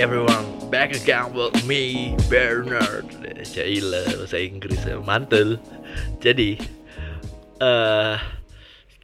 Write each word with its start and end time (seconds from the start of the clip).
everyone, 0.00 0.48
back 0.72 0.96
again 0.96 1.28
with 1.36 1.52
me, 1.68 2.16
Bernard. 2.32 3.04
Cila 3.44 4.00
bahasa 4.16 4.40
Inggris 4.40 4.80
mantul. 5.04 5.60
Jadi, 6.24 6.56
uh, 7.60 8.16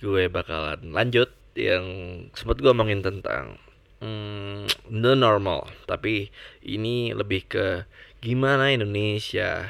gue 0.01 0.25
bakalan 0.33 0.97
lanjut 0.97 1.29
yang 1.53 1.85
sempat 2.33 2.65
gue 2.65 2.73
omongin 2.73 3.05
tentang 3.05 3.61
hmm, 4.01 4.73
the 4.89 5.13
normal. 5.13 5.69
Tapi 5.85 6.33
ini 6.65 7.13
lebih 7.13 7.45
ke 7.45 7.85
gimana 8.25 8.73
Indonesia 8.73 9.69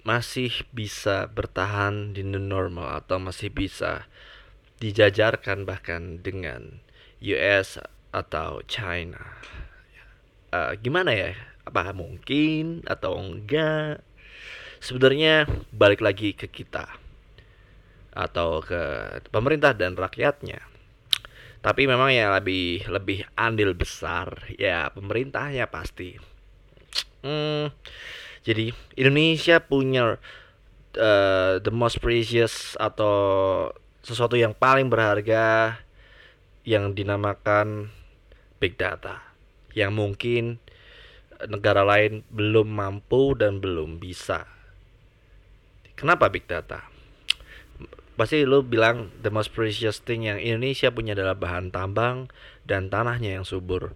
masih 0.00 0.64
bisa 0.72 1.28
bertahan 1.28 2.16
di 2.16 2.24
new 2.24 2.40
normal 2.40 3.04
atau 3.04 3.20
masih 3.20 3.52
bisa 3.52 4.08
dijajarkan 4.80 5.68
bahkan 5.68 6.24
dengan 6.24 6.80
US 7.20 7.76
atau 8.16 8.64
China. 8.64 9.36
Uh, 10.54 10.72
gimana 10.78 11.14
ya? 11.14 11.34
Apakah 11.66 11.94
mungkin 11.96 12.86
atau 12.86 13.18
enggak? 13.18 14.02
Sebenarnya 14.78 15.50
balik 15.74 16.04
lagi 16.04 16.36
ke 16.36 16.46
kita 16.46 16.86
atau 18.16 18.64
ke 18.64 18.82
pemerintah 19.28 19.76
dan 19.76 19.92
rakyatnya. 19.92 20.64
Tapi 21.60 21.84
memang 21.84 22.14
ya 22.14 22.32
lebih 22.32 22.86
lebih 22.88 23.26
andil 23.34 23.74
besar 23.74 24.46
ya 24.56 24.88
pemerintahnya 24.94 25.66
pasti. 25.68 26.16
Hmm, 27.26 27.74
jadi 28.46 28.70
Indonesia 28.94 29.58
punya 29.58 30.16
uh, 30.96 31.52
the 31.58 31.72
most 31.74 31.98
precious 31.98 32.78
atau 32.78 33.14
sesuatu 34.06 34.38
yang 34.38 34.54
paling 34.54 34.86
berharga 34.86 35.76
yang 36.62 36.94
dinamakan 36.94 37.90
big 38.62 38.78
data 38.78 39.35
yang 39.76 39.92
mungkin 39.92 40.56
negara 41.44 41.84
lain 41.84 42.24
belum 42.32 42.72
mampu 42.72 43.36
dan 43.36 43.60
belum 43.60 44.00
bisa. 44.00 44.48
Kenapa 45.92 46.32
big 46.32 46.48
data? 46.48 46.88
Pasti 48.16 48.48
lu 48.48 48.64
bilang 48.64 49.12
the 49.20 49.28
most 49.28 49.52
precious 49.52 50.00
thing 50.00 50.24
yang 50.24 50.40
Indonesia 50.40 50.88
punya 50.88 51.12
adalah 51.12 51.36
bahan 51.36 51.68
tambang 51.68 52.32
dan 52.64 52.88
tanahnya 52.88 53.36
yang 53.36 53.44
subur. 53.44 53.92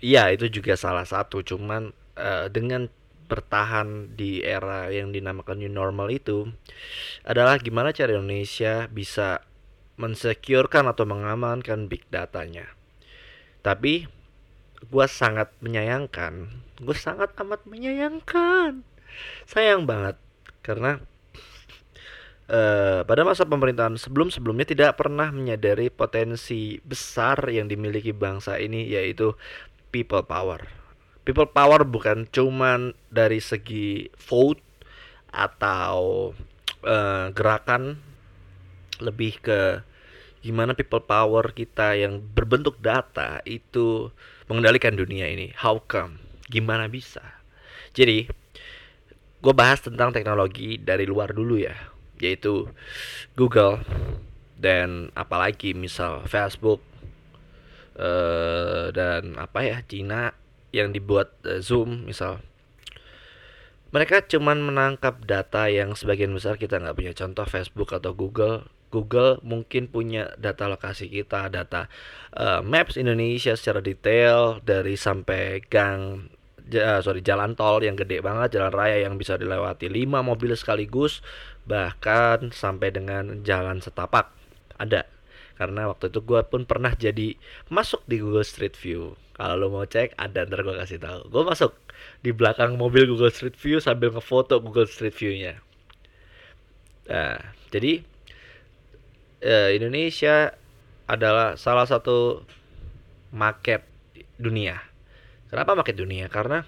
Iya, 0.00 0.32
itu 0.32 0.48
juga 0.48 0.80
salah 0.80 1.04
satu, 1.04 1.44
cuman 1.44 1.92
uh, 2.16 2.48
dengan 2.48 2.88
bertahan 3.28 4.16
di 4.16 4.40
era 4.40 4.88
yang 4.88 5.12
dinamakan 5.12 5.60
new 5.60 5.70
normal 5.70 6.08
itu 6.08 6.50
adalah 7.22 7.60
gimana 7.60 7.92
cara 7.92 8.16
Indonesia 8.16 8.88
bisa 8.88 9.44
mensecurekan 10.00 10.88
atau 10.88 11.04
mengamankan 11.04 11.86
big 11.86 12.08
datanya. 12.08 12.64
Tapi 13.60 14.08
gue 14.88 15.06
sangat 15.06 15.52
menyayangkan, 15.60 16.48
gue 16.80 16.96
sangat 16.96 17.36
amat 17.36 17.68
menyayangkan, 17.68 18.80
sayang 19.44 19.84
banget 19.84 20.16
karena 20.60 21.00
uh, 22.50 23.00
pada 23.06 23.22
masa 23.22 23.46
pemerintahan 23.46 23.96
sebelum-sebelumnya 23.96 24.66
tidak 24.68 24.98
pernah 24.98 25.30
menyadari 25.30 25.88
potensi 25.88 26.82
besar 26.82 27.48
yang 27.48 27.70
dimiliki 27.70 28.10
bangsa 28.10 28.58
ini 28.58 28.90
yaitu 28.90 29.32
people 29.94 30.22
power. 30.26 30.66
People 31.22 31.48
power 31.48 31.86
bukan 31.86 32.26
cuman 32.28 32.96
dari 33.12 33.38
segi 33.38 34.10
vote 34.18 34.60
atau 35.30 36.32
uh, 36.82 37.26
gerakan. 37.30 38.02
Lebih 39.00 39.40
ke 39.40 39.60
gimana 40.44 40.76
people 40.76 41.04
power 41.04 41.52
kita 41.52 41.96
yang 41.96 42.20
berbentuk 42.20 42.80
data 42.80 43.44
itu 43.44 44.12
mengendalikan 44.50 44.98
dunia 44.98 45.30
ini. 45.30 45.54
How 45.54 45.78
come? 45.78 46.18
Gimana 46.50 46.90
bisa? 46.90 47.22
Jadi, 47.94 48.26
gue 49.38 49.54
bahas 49.54 49.78
tentang 49.78 50.10
teknologi 50.10 50.74
dari 50.82 51.06
luar 51.06 51.30
dulu 51.30 51.62
ya, 51.62 51.78
yaitu 52.18 52.66
Google 53.38 53.78
dan 54.58 55.14
apalagi 55.14 55.72
misal 55.72 56.26
Facebook 56.26 56.82
uh, 57.94 58.90
dan 58.90 59.38
apa 59.38 59.64
ya 59.64 59.78
Cina 59.86 60.34
yang 60.74 60.90
dibuat 60.90 61.38
uh, 61.46 61.62
Zoom 61.62 62.10
misal. 62.10 62.42
Mereka 63.90 64.30
cuman 64.30 64.62
menangkap 64.62 65.26
data 65.26 65.66
yang 65.66 65.98
sebagian 65.98 66.30
besar 66.30 66.58
kita 66.58 66.78
nggak 66.78 66.94
punya 66.94 67.14
contoh 67.14 67.46
Facebook 67.46 67.90
atau 67.90 68.14
Google 68.14 68.70
Google 68.90 69.38
mungkin 69.46 69.86
punya 69.86 70.34
data 70.36 70.66
lokasi 70.66 71.06
kita, 71.06 71.46
data 71.48 71.86
uh, 72.34 72.60
Maps 72.60 72.98
Indonesia 72.98 73.54
secara 73.54 73.78
detail 73.78 74.58
dari 74.66 74.98
sampai 74.98 75.62
gang 75.66 76.26
sorry 77.02 77.18
jalan 77.26 77.58
tol 77.58 77.82
yang 77.82 77.98
gede 77.98 78.22
banget, 78.22 78.54
jalan 78.54 78.70
raya 78.70 79.02
yang 79.02 79.18
bisa 79.18 79.34
dilewati 79.34 79.90
5 79.90 80.22
mobil 80.22 80.54
sekaligus, 80.54 81.18
bahkan 81.66 82.54
sampai 82.54 82.94
dengan 82.94 83.42
jalan 83.42 83.82
setapak 83.82 84.30
ada. 84.78 85.06
Karena 85.58 85.90
waktu 85.92 86.08
itu 86.08 86.24
gue 86.24 86.40
pun 86.46 86.64
pernah 86.64 86.94
jadi 86.94 87.36
masuk 87.68 88.00
di 88.08 88.22
Google 88.22 88.46
Street 88.46 88.78
View. 88.78 89.18
Kalau 89.36 89.56
lo 89.60 89.66
mau 89.68 89.84
cek 89.84 90.16
ada 90.16 90.46
ntar 90.48 90.64
gue 90.64 90.72
kasih 90.72 91.00
tahu. 91.02 91.28
Gue 91.28 91.42
masuk 91.44 91.76
di 92.24 92.32
belakang 92.32 92.80
mobil 92.80 93.04
Google 93.04 93.32
Street 93.32 93.56
View 93.60 93.76
sambil 93.76 94.08
ngefoto 94.08 94.56
Google 94.62 94.88
Street 94.88 95.12
View-nya. 95.12 95.60
Nah, 97.10 97.40
jadi 97.68 98.06
eh, 99.40 99.76
Indonesia 99.76 100.52
adalah 101.10 101.58
salah 101.58 101.88
satu 101.88 102.44
market 103.34 103.82
dunia. 104.38 104.78
Kenapa 105.50 105.74
market 105.74 105.98
dunia? 105.98 106.30
Karena 106.30 106.62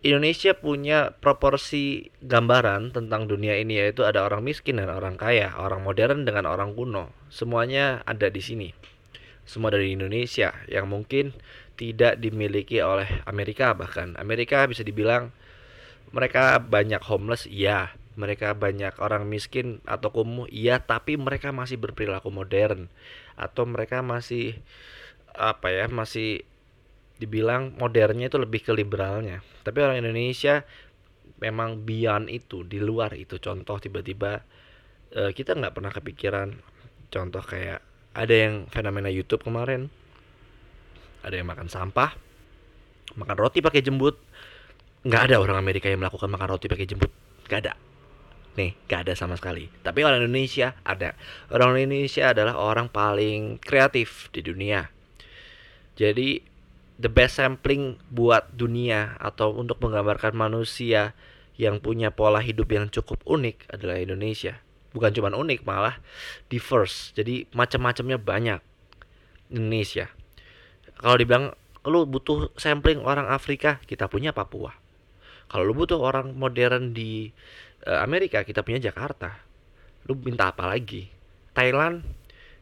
Indonesia 0.00 0.56
punya 0.56 1.12
proporsi 1.12 2.08
gambaran 2.24 2.96
tentang 2.96 3.28
dunia 3.28 3.60
ini 3.60 3.76
yaitu 3.76 4.08
ada 4.08 4.24
orang 4.24 4.40
miskin 4.42 4.80
dan 4.80 4.88
orang 4.88 5.20
kaya, 5.20 5.52
orang 5.60 5.84
modern 5.84 6.24
dengan 6.24 6.48
orang 6.48 6.72
kuno. 6.72 7.12
Semuanya 7.28 8.00
ada 8.08 8.32
di 8.32 8.40
sini. 8.40 8.72
Semua 9.44 9.68
dari 9.70 9.92
Indonesia 9.92 10.56
yang 10.66 10.88
mungkin 10.88 11.36
tidak 11.76 12.16
dimiliki 12.18 12.80
oleh 12.80 13.20
Amerika 13.28 13.76
bahkan. 13.76 14.16
Amerika 14.16 14.64
bisa 14.64 14.80
dibilang 14.80 15.36
mereka 16.10 16.58
banyak 16.58 17.04
homeless, 17.06 17.46
iya 17.46 17.92
mereka 18.20 18.52
banyak 18.52 19.00
orang 19.00 19.24
miskin 19.24 19.80
atau 19.88 20.12
kumuh 20.12 20.44
iya 20.52 20.76
tapi 20.84 21.16
mereka 21.16 21.56
masih 21.56 21.80
berperilaku 21.80 22.28
modern. 22.28 22.92
Atau 23.40 23.64
mereka 23.64 24.04
masih 24.04 24.60
apa 25.32 25.72
ya 25.72 25.88
masih 25.88 26.44
dibilang 27.16 27.72
modernnya 27.80 28.28
itu 28.28 28.36
lebih 28.36 28.60
ke 28.60 28.76
liberalnya. 28.76 29.40
Tapi 29.64 29.80
orang 29.80 30.04
Indonesia 30.04 30.68
memang 31.40 31.88
beyond 31.88 32.28
itu 32.28 32.68
di 32.68 32.76
luar 32.76 33.16
itu. 33.16 33.40
Contoh 33.40 33.80
tiba-tiba 33.80 34.44
uh, 35.16 35.32
kita 35.32 35.56
nggak 35.56 35.72
pernah 35.72 35.92
kepikiran. 35.92 36.48
Contoh 37.08 37.40
kayak 37.40 37.80
ada 38.12 38.34
yang 38.36 38.68
fenomena 38.68 39.08
YouTube 39.08 39.40
kemarin. 39.40 39.88
Ada 41.24 41.40
yang 41.40 41.48
makan 41.48 41.72
sampah 41.72 42.12
makan 43.10 43.36
roti 43.40 43.64
pakai 43.64 43.80
jembut. 43.80 44.20
Nggak 45.02 45.32
ada 45.32 45.36
orang 45.40 45.56
Amerika 45.56 45.88
yang 45.88 46.04
melakukan 46.04 46.28
makan 46.28 46.48
roti 46.52 46.68
pakai 46.68 46.86
jembut. 46.86 47.10
Nggak 47.48 47.60
ada 47.66 47.89
nih 48.60 48.76
gak 48.84 49.08
ada 49.08 49.14
sama 49.16 49.40
sekali. 49.40 49.72
Tapi 49.80 50.04
orang 50.04 50.20
Indonesia 50.20 50.76
ada. 50.84 51.16
Orang 51.48 51.80
Indonesia 51.80 52.36
adalah 52.36 52.60
orang 52.60 52.92
paling 52.92 53.56
kreatif 53.64 54.28
di 54.36 54.44
dunia. 54.44 54.92
Jadi 55.96 56.44
the 57.00 57.08
best 57.08 57.40
sampling 57.40 57.96
buat 58.12 58.52
dunia 58.52 59.16
atau 59.16 59.56
untuk 59.56 59.80
menggambarkan 59.80 60.36
manusia 60.36 61.16
yang 61.56 61.80
punya 61.80 62.12
pola 62.12 62.44
hidup 62.44 62.68
yang 62.68 62.92
cukup 62.92 63.24
unik 63.24 63.72
adalah 63.72 63.96
Indonesia. 63.96 64.60
Bukan 64.92 65.16
cuma 65.16 65.32
unik 65.32 65.64
malah 65.64 65.96
diverse. 66.52 67.16
Jadi 67.16 67.48
macam-macamnya 67.56 68.20
banyak. 68.20 68.60
Indonesia. 69.50 70.12
Kalau 71.00 71.16
dibilang 71.16 71.56
lu 71.88 72.04
butuh 72.04 72.52
sampling 72.60 73.00
orang 73.02 73.28
Afrika? 73.28 73.80
Kita 73.88 74.06
punya 74.06 74.36
Papua. 74.36 74.76
Kalau 75.50 75.66
lu 75.66 75.74
butuh 75.74 75.98
orang 75.98 76.38
modern 76.38 76.94
di 76.94 77.34
Amerika 77.86 78.44
kita 78.44 78.60
punya 78.60 78.80
Jakarta. 78.80 79.40
Lu 80.08 80.16
minta 80.18 80.52
apa 80.52 80.68
lagi? 80.68 81.08
Thailand 81.56 82.04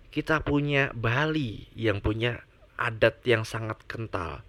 kita 0.08 0.40
punya 0.40 0.90
Bali 0.94 1.68
yang 1.76 2.00
punya 2.00 2.40
adat 2.78 3.20
yang 3.26 3.42
sangat 3.42 3.82
kental. 3.90 4.40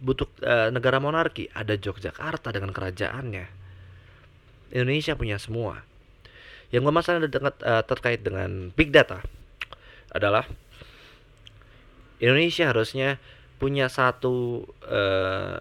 Butuh 0.00 0.28
uh, 0.42 0.68
negara 0.72 0.98
monarki 0.98 1.48
ada 1.52 1.76
Yogyakarta 1.76 2.50
dengan 2.50 2.72
kerajaannya. 2.72 3.46
Indonesia 4.74 5.14
punya 5.14 5.38
semua. 5.38 5.84
Yang 6.74 6.90
gue 6.90 6.94
masalah 6.96 7.20
dengan, 7.28 7.54
uh, 7.54 7.84
terkait 7.86 8.20
dengan 8.24 8.74
big 8.74 8.90
data 8.90 9.22
adalah 10.10 10.48
Indonesia 12.18 12.70
harusnya 12.72 13.22
punya 13.60 13.86
satu 13.86 14.66
uh, 14.88 15.58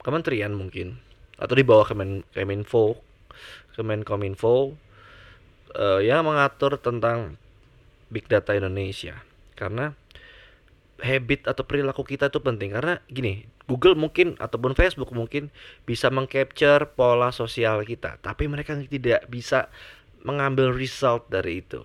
kementerian 0.00 0.52
mungkin 0.56 0.96
atau 1.36 1.54
di 1.56 1.64
bawah 1.66 1.84
Kemen 1.84 2.24
Kemenfo 2.32 3.00
Kemenkominfo 3.74 4.74
uh, 5.74 6.00
yang 6.00 6.24
mengatur 6.24 6.78
tentang 6.78 7.36
big 8.08 8.30
data 8.30 8.54
Indonesia. 8.54 9.20
Karena 9.58 9.94
habit 11.02 11.50
atau 11.50 11.66
perilaku 11.66 12.06
kita 12.06 12.30
itu 12.30 12.38
penting. 12.38 12.72
Karena 12.72 13.02
gini 13.10 13.44
Google 13.66 13.96
mungkin 13.96 14.36
ataupun 14.36 14.76
Facebook 14.76 15.10
mungkin 15.16 15.48
bisa 15.88 16.12
mengcapture 16.12 16.94
pola 16.94 17.34
sosial 17.34 17.82
kita. 17.82 18.22
Tapi 18.22 18.46
mereka 18.46 18.76
tidak 18.78 19.26
bisa 19.26 19.72
mengambil 20.24 20.72
result 20.72 21.28
dari 21.28 21.60
itu. 21.60 21.82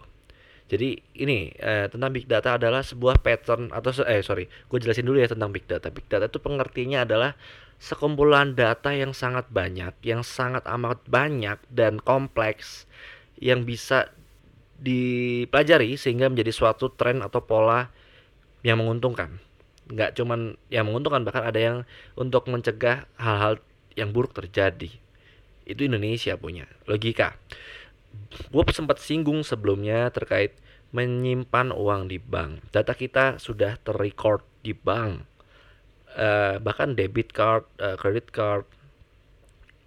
Jadi 0.69 1.01
ini 1.18 1.50
eh, 1.57 1.89
tentang 1.89 2.13
big 2.13 2.30
data 2.30 2.62
adalah 2.62 2.86
sebuah 2.86 3.25
pattern 3.25 3.74
atau 3.74 3.89
eh 4.06 4.21
sorry 4.21 4.45
gue 4.45 4.77
jelasin 4.77 5.01
dulu 5.01 5.18
ya 5.18 5.25
tentang 5.25 5.50
big 5.50 5.65
data. 5.65 5.89
Big 5.89 6.06
data 6.06 6.30
itu 6.30 6.38
pengertiannya 6.38 7.00
adalah 7.09 7.33
sekumpulan 7.79 8.59
data 8.59 8.91
yang 8.91 9.15
sangat 9.15 9.47
banyak 9.47 9.95
yang 10.03 10.19
sangat 10.19 10.67
amat 10.67 10.99
banyak 11.07 11.57
dan 11.71 12.03
kompleks 12.03 12.83
yang 13.39 13.63
bisa 13.63 14.11
dipelajari 14.79 15.95
sehingga 15.95 16.27
menjadi 16.27 16.51
suatu 16.51 16.91
tren 16.91 17.23
atau 17.23 17.39
pola 17.43 17.87
yang 18.63 18.83
menguntungkan. 18.83 19.39
Nggak 19.87 20.19
cuman 20.19 20.59
yang 20.67 20.91
menguntungkan 20.91 21.23
bahkan 21.23 21.47
ada 21.47 21.59
yang 21.59 21.77
untuk 22.19 22.51
mencegah 22.51 23.07
hal-hal 23.15 23.63
yang 23.95 24.11
buruk 24.11 24.35
terjadi. 24.35 24.91
Itu 25.63 25.87
Indonesia 25.87 26.35
punya 26.35 26.67
logika. 26.83 27.39
Gue 28.51 28.63
sempat 28.75 28.99
singgung 28.99 29.43
sebelumnya 29.47 30.11
terkait 30.11 30.59
menyimpan 30.91 31.71
uang 31.71 32.11
di 32.11 32.17
bank. 32.19 32.73
Data 32.73 32.91
kita 32.91 33.37
sudah 33.39 33.79
terrecord 33.79 34.43
di 34.65 34.75
bank 34.75 35.28
uh, 36.15 36.57
bahkan 36.63 36.97
debit 36.97 37.35
card 37.35 37.67
uh, 37.77 38.00
credit 38.00 38.31
card 38.31 38.65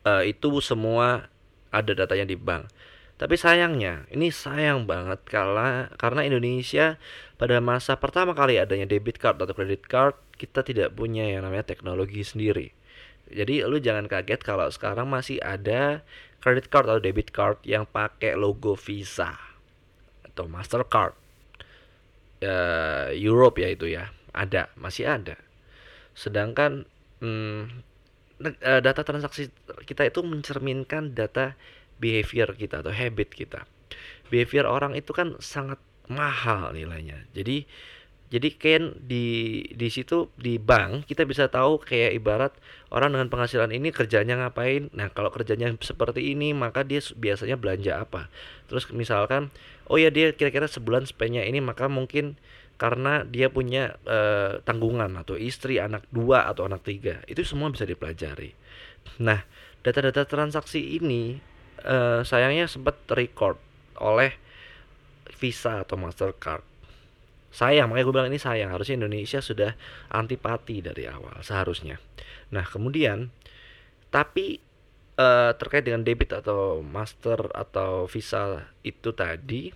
uh, 0.07 0.23
itu 0.23 0.61
semua 0.61 1.33
ada 1.73 1.93
datanya 1.97 2.29
di 2.29 2.37
bank 2.37 2.69
tapi 3.23 3.39
sayangnya, 3.39 4.03
ini 4.11 4.35
sayang 4.35 4.83
banget 4.83 5.23
karena 5.31 5.87
karena 5.95 6.27
Indonesia 6.27 6.99
pada 7.39 7.63
masa 7.63 7.95
pertama 7.95 8.35
kali 8.35 8.59
adanya 8.59 8.83
debit 8.83 9.23
card 9.23 9.39
atau 9.39 9.55
credit 9.55 9.87
card, 9.87 10.19
kita 10.35 10.67
tidak 10.67 10.91
punya 10.99 11.31
yang 11.31 11.47
namanya 11.47 11.63
teknologi 11.63 12.27
sendiri. 12.27 12.75
Jadi 13.31 13.63
lu 13.63 13.79
jangan 13.79 14.11
kaget 14.11 14.43
kalau 14.43 14.67
sekarang 14.75 15.07
masih 15.07 15.39
ada 15.39 16.03
credit 16.43 16.67
card 16.67 16.91
atau 16.91 16.99
debit 16.99 17.31
card 17.31 17.63
yang 17.63 17.87
pakai 17.87 18.35
logo 18.35 18.75
Visa 18.75 19.39
atau 20.27 20.51
Mastercard. 20.51 21.15
Uh, 22.43 23.15
Europe 23.15 23.63
ya 23.63 23.71
itu 23.71 23.87
ya, 23.87 24.11
ada, 24.35 24.67
masih 24.75 25.07
ada. 25.07 25.39
Sedangkan 26.13 26.85
hmm, 27.21 27.83
data 28.83 29.03
transaksi 29.07 29.49
kita 29.87 30.09
itu 30.09 30.21
mencerminkan 30.27 31.15
data 31.15 31.55
behavior 32.03 32.53
kita 32.59 32.83
atau 32.83 32.91
habit 32.91 33.31
kita. 33.31 33.65
Behavior 34.33 34.67
orang 34.67 34.99
itu 34.99 35.15
kan 35.15 35.39
sangat 35.39 35.79
mahal 36.11 36.75
nilainya. 36.75 37.23
Jadi 37.31 37.69
jadi 38.33 38.49
kan 38.57 38.97
di 38.97 39.61
di 39.77 39.93
situ 39.93 40.33
di 40.41 40.57
bank 40.57 41.05
kita 41.05 41.29
bisa 41.29 41.53
tahu 41.53 41.77
kayak 41.77 42.17
ibarat 42.17 42.53
orang 42.89 43.13
dengan 43.13 43.29
penghasilan 43.29 43.69
ini 43.77 43.93
kerjanya 43.93 44.41
ngapain. 44.41 44.89
Nah, 44.97 45.13
kalau 45.13 45.29
kerjanya 45.29 45.69
seperti 45.85 46.33
ini 46.33 46.57
maka 46.57 46.81
dia 46.81 47.05
biasanya 47.13 47.61
belanja 47.61 48.01
apa. 48.01 48.33
Terus 48.73 48.89
misalkan 48.97 49.53
oh 49.85 50.01
ya 50.01 50.09
dia 50.09 50.33
kira-kira 50.33 50.65
sebulan 50.65 51.05
spendnya 51.05 51.45
ini 51.45 51.61
maka 51.61 51.93
mungkin 51.93 52.41
karena 52.83 53.23
dia 53.23 53.47
punya 53.47 53.95
uh, 54.11 54.59
tanggungan 54.67 55.15
atau 55.15 55.39
istri 55.39 55.79
anak 55.79 56.03
dua 56.11 56.51
atau 56.51 56.67
anak 56.67 56.83
tiga 56.83 57.23
itu 57.31 57.47
semua 57.47 57.71
bisa 57.71 57.87
dipelajari. 57.87 58.59
Nah, 59.23 59.39
data-data 59.87 60.27
transaksi 60.27 60.99
ini 60.99 61.39
uh, 61.87 62.27
sayangnya 62.27 62.67
sempat 62.67 62.99
record 63.15 63.55
oleh 64.03 64.35
Visa 65.39 65.87
atau 65.87 65.95
Mastercard. 65.95 66.67
Sayang, 67.55 67.87
makanya 67.87 68.07
gue 68.11 68.15
bilang 68.19 68.31
ini 68.35 68.43
sayang. 68.43 68.75
Harusnya 68.75 68.99
Indonesia 68.99 69.39
sudah 69.39 69.79
antipati 70.11 70.83
dari 70.83 71.07
awal, 71.07 71.39
seharusnya. 71.45 72.03
Nah, 72.51 72.67
kemudian, 72.67 73.31
tapi 74.11 74.59
uh, 75.21 75.55
terkait 75.55 75.87
dengan 75.87 76.03
debit 76.03 76.35
atau 76.35 76.83
master 76.83 77.47
atau 77.53 78.11
visa 78.11 78.67
itu 78.83 79.13
tadi, 79.15 79.71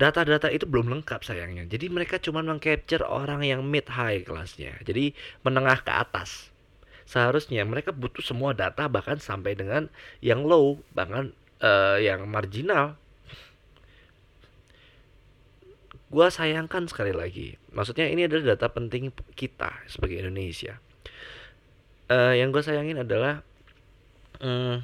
data-data 0.00 0.48
itu 0.48 0.64
belum 0.64 0.88
lengkap 0.88 1.20
sayangnya. 1.20 1.68
Jadi 1.68 1.92
mereka 1.92 2.16
cuma 2.16 2.40
mengcapture 2.40 3.04
orang 3.04 3.44
yang 3.44 3.60
mid 3.60 3.84
high 3.92 4.24
kelasnya. 4.24 4.80
Jadi 4.80 5.12
menengah 5.44 5.84
ke 5.84 5.92
atas. 5.92 6.48
Seharusnya 7.04 7.60
mereka 7.68 7.92
butuh 7.92 8.24
semua 8.24 8.56
data 8.56 8.88
bahkan 8.88 9.20
sampai 9.20 9.52
dengan 9.52 9.92
yang 10.24 10.48
low 10.48 10.80
bahkan 10.96 11.36
uh, 11.60 12.00
yang 12.00 12.24
marginal. 12.24 12.96
Gua 16.08 16.32
sayangkan 16.32 16.88
sekali 16.88 17.12
lagi. 17.12 17.60
Maksudnya 17.76 18.08
ini 18.08 18.24
adalah 18.24 18.56
data 18.56 18.72
penting 18.72 19.12
kita 19.36 19.84
sebagai 19.84 20.24
Indonesia. 20.24 20.80
Uh, 22.10 22.34
yang 22.34 22.50
gue 22.50 22.58
sayangin 22.58 22.98
adalah 23.06 23.46
um, 24.42 24.82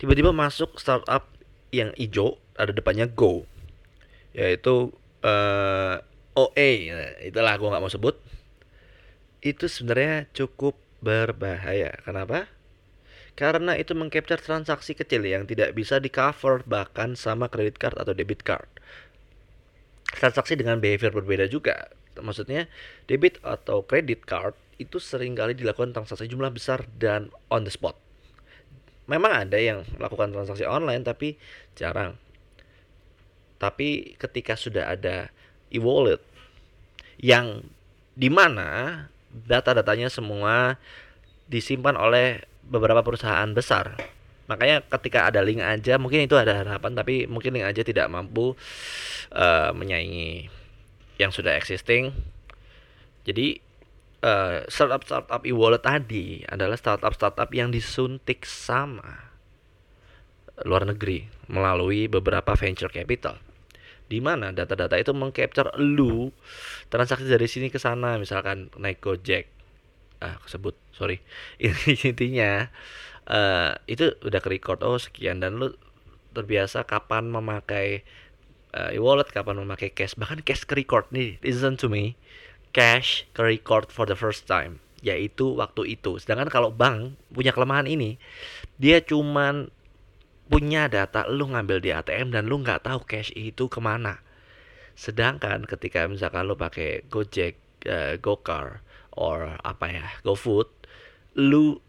tiba-tiba 0.00 0.32
masuk 0.32 0.80
startup 0.80 1.28
yang 1.68 1.92
hijau 1.92 2.40
ada 2.56 2.72
depannya 2.72 3.04
Go 3.04 3.44
yaitu 4.34 4.90
uh, 5.22 5.96
OA 6.34 6.70
itulah 7.22 7.54
gue 7.54 7.68
nggak 7.70 7.82
mau 7.82 7.92
sebut 7.92 8.18
itu 9.44 9.68
sebenarnya 9.68 10.24
cukup 10.32 10.74
berbahaya. 11.04 12.00
Kenapa? 12.00 12.48
Karena 13.36 13.76
itu 13.76 13.92
mengcapture 13.92 14.40
transaksi 14.40 14.96
kecil 14.96 15.20
yang 15.28 15.44
tidak 15.44 15.76
bisa 15.76 16.00
di 16.00 16.08
cover 16.08 16.64
bahkan 16.64 17.12
sama 17.12 17.52
credit 17.52 17.76
card 17.76 18.00
atau 18.00 18.16
debit 18.16 18.40
card. 18.40 18.66
Transaksi 20.16 20.56
dengan 20.56 20.80
behavior 20.80 21.12
berbeda 21.12 21.44
juga. 21.52 21.92
Maksudnya 22.16 22.70
debit 23.04 23.36
atau 23.44 23.84
credit 23.84 24.24
card 24.24 24.56
itu 24.80 24.96
sering 24.96 25.36
kali 25.36 25.52
dilakukan 25.52 25.92
transaksi 25.92 26.24
jumlah 26.24 26.50
besar 26.50 26.88
dan 26.96 27.28
on 27.52 27.68
the 27.68 27.72
spot. 27.74 28.00
Memang 29.04 29.44
ada 29.44 29.60
yang 29.60 29.84
melakukan 30.00 30.32
transaksi 30.32 30.64
online 30.64 31.04
tapi 31.04 31.36
jarang. 31.76 32.16
Tapi 33.64 34.20
ketika 34.20 34.60
sudah 34.60 34.92
ada 34.92 35.32
e-wallet 35.72 36.20
yang 37.16 37.64
di 38.12 38.28
mana 38.28 39.00
data-datanya 39.32 40.12
semua 40.12 40.76
disimpan 41.48 41.96
oleh 41.96 42.44
beberapa 42.68 43.00
perusahaan 43.00 43.48
besar. 43.56 43.96
Makanya 44.44 44.84
ketika 44.84 45.32
ada 45.32 45.40
link 45.40 45.64
aja 45.64 45.96
mungkin 45.96 46.28
itu 46.28 46.36
ada 46.36 46.60
harapan 46.60 46.92
tapi 46.92 47.24
mungkin 47.24 47.56
link 47.56 47.64
aja 47.64 47.80
tidak 47.80 48.12
mampu 48.12 48.52
uh, 49.32 49.70
menyaingi 49.72 50.52
yang 51.16 51.32
sudah 51.32 51.56
existing. 51.56 52.12
Jadi 53.24 53.56
uh, 54.20 54.68
startup 54.68 55.00
startup 55.08 55.42
e-wallet 55.48 55.80
tadi 55.80 56.44
adalah 56.44 56.76
startup 56.76 57.16
startup 57.16 57.48
yang 57.56 57.72
disuntik 57.72 58.44
sama 58.44 59.32
luar 60.62 60.86
negeri 60.86 61.26
melalui 61.50 62.06
beberapa 62.06 62.54
venture 62.54 62.92
capital 62.92 63.43
di 64.14 64.22
mana 64.22 64.54
data-data 64.54 64.94
itu 64.94 65.10
mengcapture 65.10 65.74
lu 65.82 66.30
transaksi 66.86 67.26
dari 67.26 67.50
sini 67.50 67.66
ke 67.66 67.82
sana 67.82 68.14
misalkan 68.14 68.70
naik 68.78 69.02
Gojek. 69.02 69.50
Ah 70.22 70.38
sebut 70.46 70.78
sorry. 70.94 71.18
Intinya 72.06 72.70
uh, 73.26 73.74
itu 73.90 74.14
udah 74.22 74.38
ke 74.38 74.48
record 74.54 74.86
oh 74.86 74.94
sekian. 74.94 75.42
Dan 75.42 75.58
lu 75.58 75.74
terbiasa 76.30 76.86
kapan 76.86 77.26
memakai 77.26 78.06
uh, 78.78 78.94
e-wallet 78.94 79.26
kapan 79.34 79.58
memakai 79.58 79.90
cash. 79.90 80.14
Bahkan 80.14 80.46
cash 80.46 80.62
ke 80.62 80.78
record 80.78 81.10
nih 81.10 81.42
listen 81.42 81.74
to 81.74 81.90
me. 81.90 82.14
Cash 82.70 83.26
ke 83.34 83.42
record 83.42 83.90
for 83.90 84.06
the 84.06 84.14
first 84.14 84.46
time 84.46 84.78
yaitu 85.02 85.58
waktu 85.58 85.98
itu. 85.98 86.22
Sedangkan 86.22 86.46
kalau 86.46 86.70
bank 86.70 87.18
punya 87.34 87.50
kelemahan 87.50 87.90
ini 87.90 88.22
dia 88.78 89.02
cuman 89.02 89.73
punya 90.54 90.86
data 90.86 91.26
lu 91.26 91.50
ngambil 91.50 91.82
di 91.82 91.90
ATM 91.90 92.30
dan 92.30 92.46
lu 92.46 92.62
nggak 92.62 92.86
tahu 92.86 93.02
cash 93.02 93.34
itu 93.34 93.66
ke 93.66 93.82
mana 93.82 94.22
sedangkan 94.94 95.66
ketika 95.66 96.06
misalkan 96.06 96.46
lu 96.46 96.54
pakai 96.54 97.02
Gojek, 97.10 97.58
uh, 97.90 98.14
GoCar, 98.22 98.80
or 99.18 99.58
apa 99.62 99.86
ya, 99.90 100.06
GoFood, 100.22 100.70
lu 101.38 101.82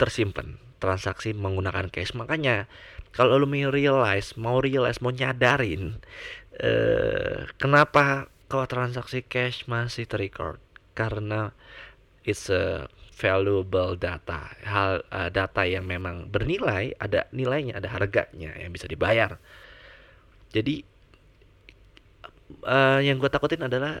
tersimpan 0.00 0.56
transaksi 0.80 1.36
menggunakan 1.36 1.92
cash. 1.92 2.16
Makanya 2.16 2.64
kalau 3.12 3.36
lu 3.36 3.46
mau 3.48 3.68
realize, 3.68 4.36
mau 4.40 4.60
realize, 4.60 5.00
mau 5.04 5.12
nyadarin 5.12 6.00
uh, 6.60 7.44
kenapa 7.60 8.32
kalau 8.48 8.64
transaksi 8.64 9.20
cash 9.24 9.68
masih 9.68 10.08
terrecord 10.08 10.56
karena 10.96 11.52
it's 12.24 12.48
a 12.48 12.88
valuable 13.18 13.98
data, 13.98 14.54
hal 14.62 15.02
uh, 15.10 15.26
data 15.28 15.66
yang 15.66 15.82
memang 15.82 16.30
bernilai, 16.30 16.94
ada 17.02 17.26
nilainya, 17.34 17.82
ada 17.82 17.90
harganya 17.90 18.54
yang 18.54 18.70
bisa 18.70 18.86
dibayar. 18.86 19.34
Jadi 20.54 20.86
uh, 22.62 23.02
yang 23.02 23.18
gue 23.18 23.26
takutin 23.26 23.66
adalah 23.66 23.98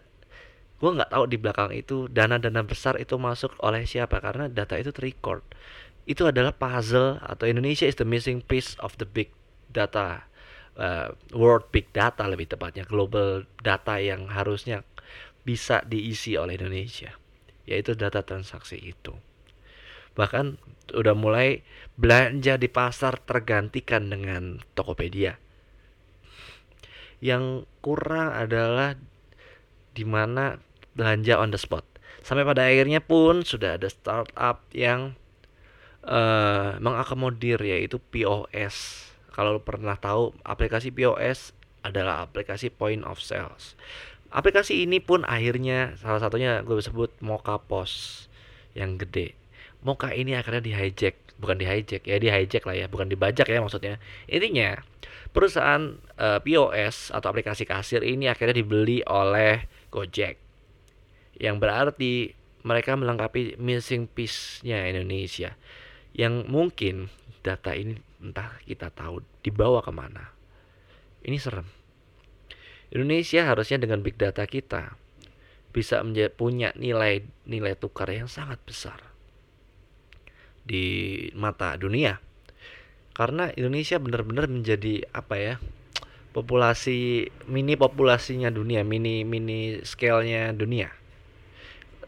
gue 0.78 0.90
nggak 0.94 1.10
tahu 1.10 1.24
di 1.26 1.36
belakang 1.36 1.74
itu 1.74 2.06
dana-dana 2.06 2.62
besar 2.62 2.94
itu 3.02 3.18
masuk 3.18 3.58
oleh 3.58 3.82
siapa 3.82 4.22
karena 4.22 4.46
data 4.46 4.78
itu 4.78 4.94
terrecord. 4.94 5.42
Itu 6.06 6.30
adalah 6.30 6.54
puzzle 6.54 7.18
atau 7.20 7.44
Indonesia 7.50 7.84
is 7.84 7.98
the 7.98 8.06
missing 8.06 8.40
piece 8.40 8.78
of 8.78 8.94
the 9.02 9.04
big 9.04 9.34
data 9.68 10.24
uh, 10.78 11.12
world 11.34 11.68
big 11.74 11.90
data 11.90 12.24
lebih 12.24 12.48
tepatnya 12.48 12.86
global 12.86 13.44
data 13.60 13.98
yang 14.00 14.30
harusnya 14.30 14.86
bisa 15.42 15.82
diisi 15.84 16.38
oleh 16.38 16.56
Indonesia, 16.56 17.12
yaitu 17.68 17.92
data 17.92 18.24
transaksi 18.24 18.80
itu. 18.80 19.12
Bahkan 20.16 20.58
udah 20.96 21.14
mulai 21.14 21.62
belanja 22.00 22.56
di 22.56 22.66
pasar 22.66 23.20
tergantikan 23.20 24.08
dengan 24.08 24.64
Tokopedia. 24.72 25.36
Yang 27.20 27.68
kurang 27.84 28.32
adalah 28.32 28.96
di 29.92 30.02
mana 30.08 30.58
belanja 30.96 31.36
on 31.38 31.52
the 31.52 31.60
spot. 31.60 31.84
Sampai 32.24 32.42
pada 32.42 32.66
akhirnya 32.66 32.98
pun 33.04 33.46
sudah 33.46 33.78
ada 33.78 33.86
startup 33.86 34.64
yang 34.74 35.14
uh, 36.02 36.80
mengakomodir 36.82 37.60
yaitu 37.62 38.00
POS. 38.10 39.06
Kalau 39.30 39.62
pernah 39.62 39.94
tahu 39.94 40.34
aplikasi 40.42 40.90
POS 40.90 41.54
adalah 41.86 42.26
aplikasi 42.26 42.74
point 42.74 43.06
of 43.06 43.22
sales. 43.22 43.78
Aplikasi 44.28 44.84
ini 44.84 45.00
pun 45.00 45.24
akhirnya 45.24 45.96
salah 45.96 46.20
satunya 46.20 46.60
gue 46.60 46.76
sebut 46.84 47.08
Moka 47.24 47.56
Pos 47.56 48.26
yang 48.76 49.00
gede. 49.00 49.32
Moka 49.80 50.12
ini 50.12 50.36
akhirnya 50.36 50.60
di 50.60 50.72
hijack, 50.76 51.38
bukan 51.40 51.56
di 51.56 51.64
hijack 51.64 52.04
ya, 52.04 52.20
di 52.20 52.28
hijack 52.28 52.68
lah 52.68 52.76
ya, 52.76 52.86
bukan 52.92 53.08
dibajak 53.08 53.48
ya 53.48 53.64
maksudnya. 53.64 53.96
Intinya 54.28 54.76
perusahaan 55.32 55.96
uh, 56.20 56.36
eh, 56.36 56.40
POS 56.44 57.14
atau 57.14 57.28
aplikasi 57.32 57.64
kasir 57.64 58.04
ini 58.04 58.28
akhirnya 58.28 58.60
dibeli 58.60 59.00
oleh 59.08 59.64
Gojek. 59.88 60.36
Yang 61.38 61.56
berarti 61.56 62.12
mereka 62.66 62.98
melengkapi 62.98 63.56
missing 63.56 64.10
piece-nya 64.10 64.84
Indonesia. 64.90 65.56
Yang 66.12 66.34
mungkin 66.50 66.94
data 67.40 67.72
ini 67.72 67.96
entah 68.18 68.58
kita 68.66 68.90
tahu 68.90 69.22
dibawa 69.40 69.80
ke 69.80 69.94
mana. 69.94 70.34
Ini 71.22 71.38
serem. 71.38 71.64
Indonesia 72.88 73.44
harusnya 73.44 73.78
dengan 73.84 74.00
big 74.00 74.16
data 74.16 74.48
kita 74.48 74.96
bisa 75.68 76.00
punya 76.32 76.72
nilai 76.74 77.20
nilai 77.44 77.76
tukar 77.76 78.08
yang 78.08 78.26
sangat 78.26 78.56
besar 78.64 78.98
di 80.64 81.28
mata 81.36 81.76
dunia. 81.76 82.20
Karena 83.12 83.50
Indonesia 83.52 83.98
benar-benar 83.98 84.46
menjadi 84.48 85.04
apa 85.10 85.36
ya 85.36 85.54
populasi 86.32 87.28
mini 87.50 87.74
populasinya 87.74 88.52
dunia 88.52 88.86
mini 88.86 89.26
mini 89.26 89.82
scale-nya 89.82 90.54
dunia. 90.54 90.92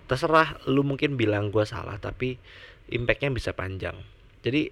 Terserah 0.06 0.60
lu 0.70 0.86
mungkin 0.86 1.20
bilang 1.20 1.50
gue 1.50 1.64
salah 1.66 1.98
tapi 2.00 2.40
impactnya 2.88 3.30
bisa 3.34 3.50
panjang. 3.52 3.96
Jadi 4.40 4.70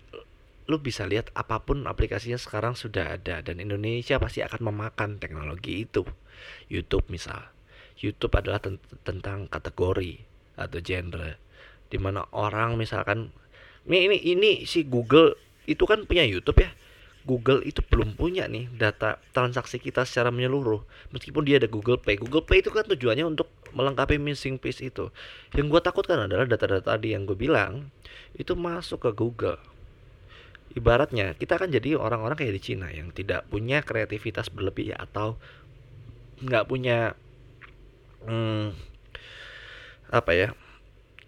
lu 0.68 0.76
bisa 0.76 1.08
lihat 1.08 1.32
apa 1.32 1.64
pun 1.64 1.88
aplikasinya 1.88 2.36
sekarang 2.36 2.76
sudah 2.76 3.16
ada 3.16 3.40
dan 3.40 3.56
Indonesia 3.56 4.20
pasti 4.20 4.44
akan 4.44 4.68
memakan 4.68 5.16
teknologi 5.16 5.88
itu. 5.88 6.04
YouTube 6.68 7.08
misal. 7.08 7.40
YouTube 7.96 8.36
adalah 8.36 8.60
ten 8.60 8.76
tentang 9.02 9.48
kategori 9.48 10.20
atau 10.60 10.78
genre 10.84 11.40
di 11.88 11.96
mana 11.96 12.28
orang 12.36 12.76
misalkan 12.76 13.32
ini 13.88 14.12
ini 14.12 14.16
ini 14.36 14.52
si 14.68 14.84
Google 14.84 15.40
itu 15.64 15.88
kan 15.88 16.04
punya 16.04 16.28
YouTube 16.28 16.60
ya. 16.60 16.70
Google 17.24 17.64
itu 17.64 17.84
belum 17.84 18.16
punya 18.16 18.48
nih 18.48 18.72
data 18.72 19.20
transaksi 19.36 19.76
kita 19.76 20.04
secara 20.08 20.32
menyeluruh 20.32 20.80
meskipun 21.12 21.44
dia 21.44 21.60
ada 21.60 21.68
Google 21.68 22.00
Pay 22.00 22.16
Google 22.24 22.44
Pay 22.44 22.64
itu 22.64 22.72
kan 22.72 22.88
tujuannya 22.88 23.24
untuk 23.28 23.52
melengkapi 23.76 24.16
missing 24.16 24.56
piece 24.56 24.80
itu 24.80 25.12
yang 25.52 25.68
gue 25.68 25.76
takutkan 25.84 26.24
adalah 26.24 26.48
data-data 26.48 26.96
tadi 26.96 27.12
yang 27.12 27.28
gue 27.28 27.36
bilang 27.36 27.92
itu 28.32 28.56
masuk 28.56 29.04
ke 29.04 29.10
Google 29.12 29.60
ibaratnya 30.76 31.36
kita 31.38 31.56
akan 31.56 31.72
jadi 31.72 31.96
orang-orang 31.96 32.36
kayak 32.36 32.54
di 32.58 32.62
Cina 32.62 32.88
yang 32.92 33.14
tidak 33.14 33.48
punya 33.48 33.80
kreativitas 33.80 34.52
berlebih 34.52 34.92
atau 34.96 35.40
nggak 36.44 36.64
punya 36.68 37.16
hmm, 38.26 38.74
apa 40.08 40.32
ya 40.32 40.48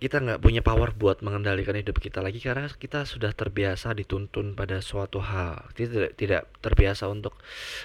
kita 0.00 0.16
nggak 0.16 0.40
punya 0.40 0.64
power 0.64 0.96
buat 0.96 1.20
mengendalikan 1.20 1.76
hidup 1.76 2.00
kita 2.00 2.24
lagi 2.24 2.40
karena 2.40 2.72
kita 2.72 3.04
sudah 3.04 3.36
terbiasa 3.36 3.92
dituntun 3.92 4.56
pada 4.56 4.80
suatu 4.80 5.20
hal. 5.20 5.68
Tidak, 5.76 6.16
tidak 6.16 6.48
terbiasa 6.64 7.04
untuk 7.12 7.36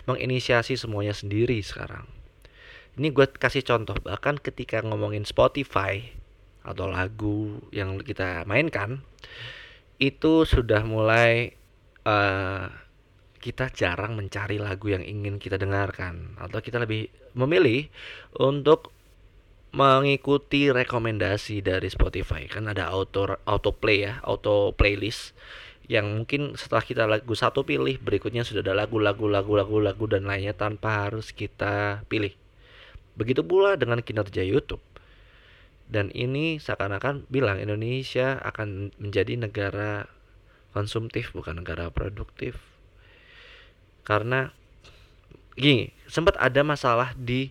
menginisiasi 0.08 0.80
semuanya 0.80 1.12
sendiri 1.12 1.60
sekarang. 1.60 2.08
Ini 2.96 3.12
gue 3.12 3.28
kasih 3.36 3.68
contoh 3.68 4.00
bahkan 4.00 4.40
ketika 4.40 4.80
ngomongin 4.80 5.28
Spotify 5.28 6.08
atau 6.64 6.88
lagu 6.88 7.60
yang 7.76 8.00
kita 8.00 8.48
mainkan 8.48 9.04
itu 10.00 10.44
sudah 10.44 10.84
mulai 10.84 11.56
uh, 12.04 12.68
kita 13.40 13.70
jarang 13.70 14.18
mencari 14.18 14.58
lagu 14.58 14.90
yang 14.90 15.06
ingin 15.06 15.38
kita 15.38 15.62
dengarkan 15.62 16.34
atau 16.42 16.60
kita 16.60 16.82
lebih 16.82 17.14
memilih 17.38 17.86
untuk 18.42 18.90
mengikuti 19.76 20.72
rekomendasi 20.72 21.62
dari 21.62 21.92
Spotify. 21.92 22.48
Kan 22.48 22.72
ada 22.72 22.90
auto 22.90 23.38
auto 23.46 23.72
play 23.76 24.08
ya 24.08 24.24
auto 24.24 24.74
playlist 24.74 25.36
yang 25.86 26.24
mungkin 26.24 26.58
setelah 26.58 26.82
kita 26.82 27.04
lagu 27.06 27.38
satu 27.38 27.62
pilih 27.62 28.02
berikutnya 28.02 28.42
sudah 28.42 28.66
ada 28.66 28.74
lagu-lagu 28.74 29.30
lagu-lagu 29.30 29.78
lagu 29.78 30.06
dan 30.10 30.26
lainnya 30.26 30.58
tanpa 30.58 31.06
harus 31.06 31.30
kita 31.30 32.02
pilih. 32.10 32.34
Begitu 33.14 33.46
pula 33.46 33.78
dengan 33.78 34.02
kinerja 34.02 34.42
YouTube 34.42 34.82
dan 35.86 36.10
ini 36.14 36.58
seakan-akan 36.58 37.30
bilang 37.30 37.62
Indonesia 37.62 38.42
akan 38.42 38.96
menjadi 38.98 39.38
negara 39.38 40.10
konsumtif 40.74 41.32
bukan 41.32 41.62
negara 41.62 41.94
produktif. 41.94 42.58
Karena 44.06 44.50
gini 45.56 45.94
sempat 46.10 46.36
ada 46.42 46.62
masalah 46.68 47.16
di 47.16 47.50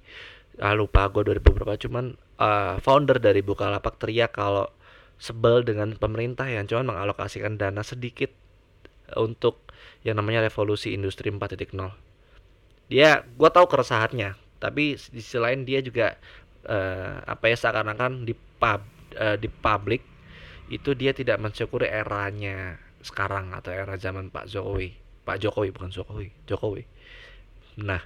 ah, 0.61 0.77
lupa 0.77 1.09
gue 1.09 1.25
2000 1.25 1.41
berapa 1.41 1.75
cuman 1.81 2.15
uh, 2.37 2.77
founder 2.85 3.17
dari 3.17 3.41
Bukalapak 3.41 3.97
teriak 3.97 4.37
kalau 4.37 4.69
sebel 5.17 5.65
dengan 5.65 5.97
pemerintah 5.97 6.45
yang 6.45 6.69
cuma 6.69 6.85
mengalokasikan 6.95 7.57
dana 7.57 7.81
sedikit 7.81 8.29
untuk 9.17 9.73
yang 10.05 10.21
namanya 10.21 10.45
revolusi 10.45 10.93
industri 10.93 11.33
4.0 11.33 11.73
dia 12.93 13.25
gue 13.25 13.51
tahu 13.51 13.67
keresahannya 13.67 14.37
tapi 14.61 14.97
di 14.97 15.21
sisi 15.21 15.41
lain 15.41 15.65
dia 15.65 15.81
juga 15.81 16.17
uh, 16.69 17.23
apa 17.25 17.45
ya 17.53 17.57
seakan-akan 17.57 18.29
di 18.29 18.35
pub 18.35 18.81
uh, 19.17 19.37
di 19.37 19.49
publik 19.49 20.03
itu 20.73 20.97
dia 20.97 21.13
tidak 21.13 21.37
mensyukuri 21.41 21.89
eranya 21.89 22.81
sekarang 23.05 23.53
atau 23.53 23.69
era 23.69 24.01
zaman 24.01 24.33
Pak 24.33 24.49
Jokowi. 24.49 24.97
Pak 25.25 25.41
Jokowi 25.41 25.69
bukan 25.73 25.93
Jokowi 25.93 26.29
Jokowi. 26.49 26.83
Nah 27.85 28.01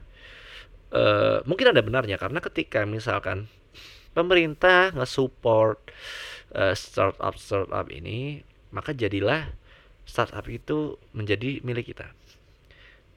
uh, 0.95 1.39
mungkin 1.47 1.71
ada 1.71 1.83
benarnya 1.83 2.19
karena 2.19 2.43
ketika 2.43 2.83
misalkan 2.87 3.47
pemerintah 4.15 4.91
nge-support 4.95 5.79
uh, 6.55 6.75
startup 6.75 7.39
startup 7.39 7.87
ini 7.95 8.43
maka 8.75 8.93
jadilah 8.93 9.49
startup 10.09 10.45
itu 10.49 10.97
menjadi 11.13 11.61
milik 11.63 11.95
kita. 11.95 12.11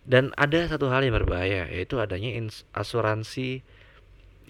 Dan 0.01 0.33
ada 0.33 0.65
satu 0.65 0.89
hal 0.89 1.05
yang 1.05 1.13
berbahaya 1.17 1.69
yaitu 1.69 2.01
adanya 2.01 2.33
asuransi 2.73 3.61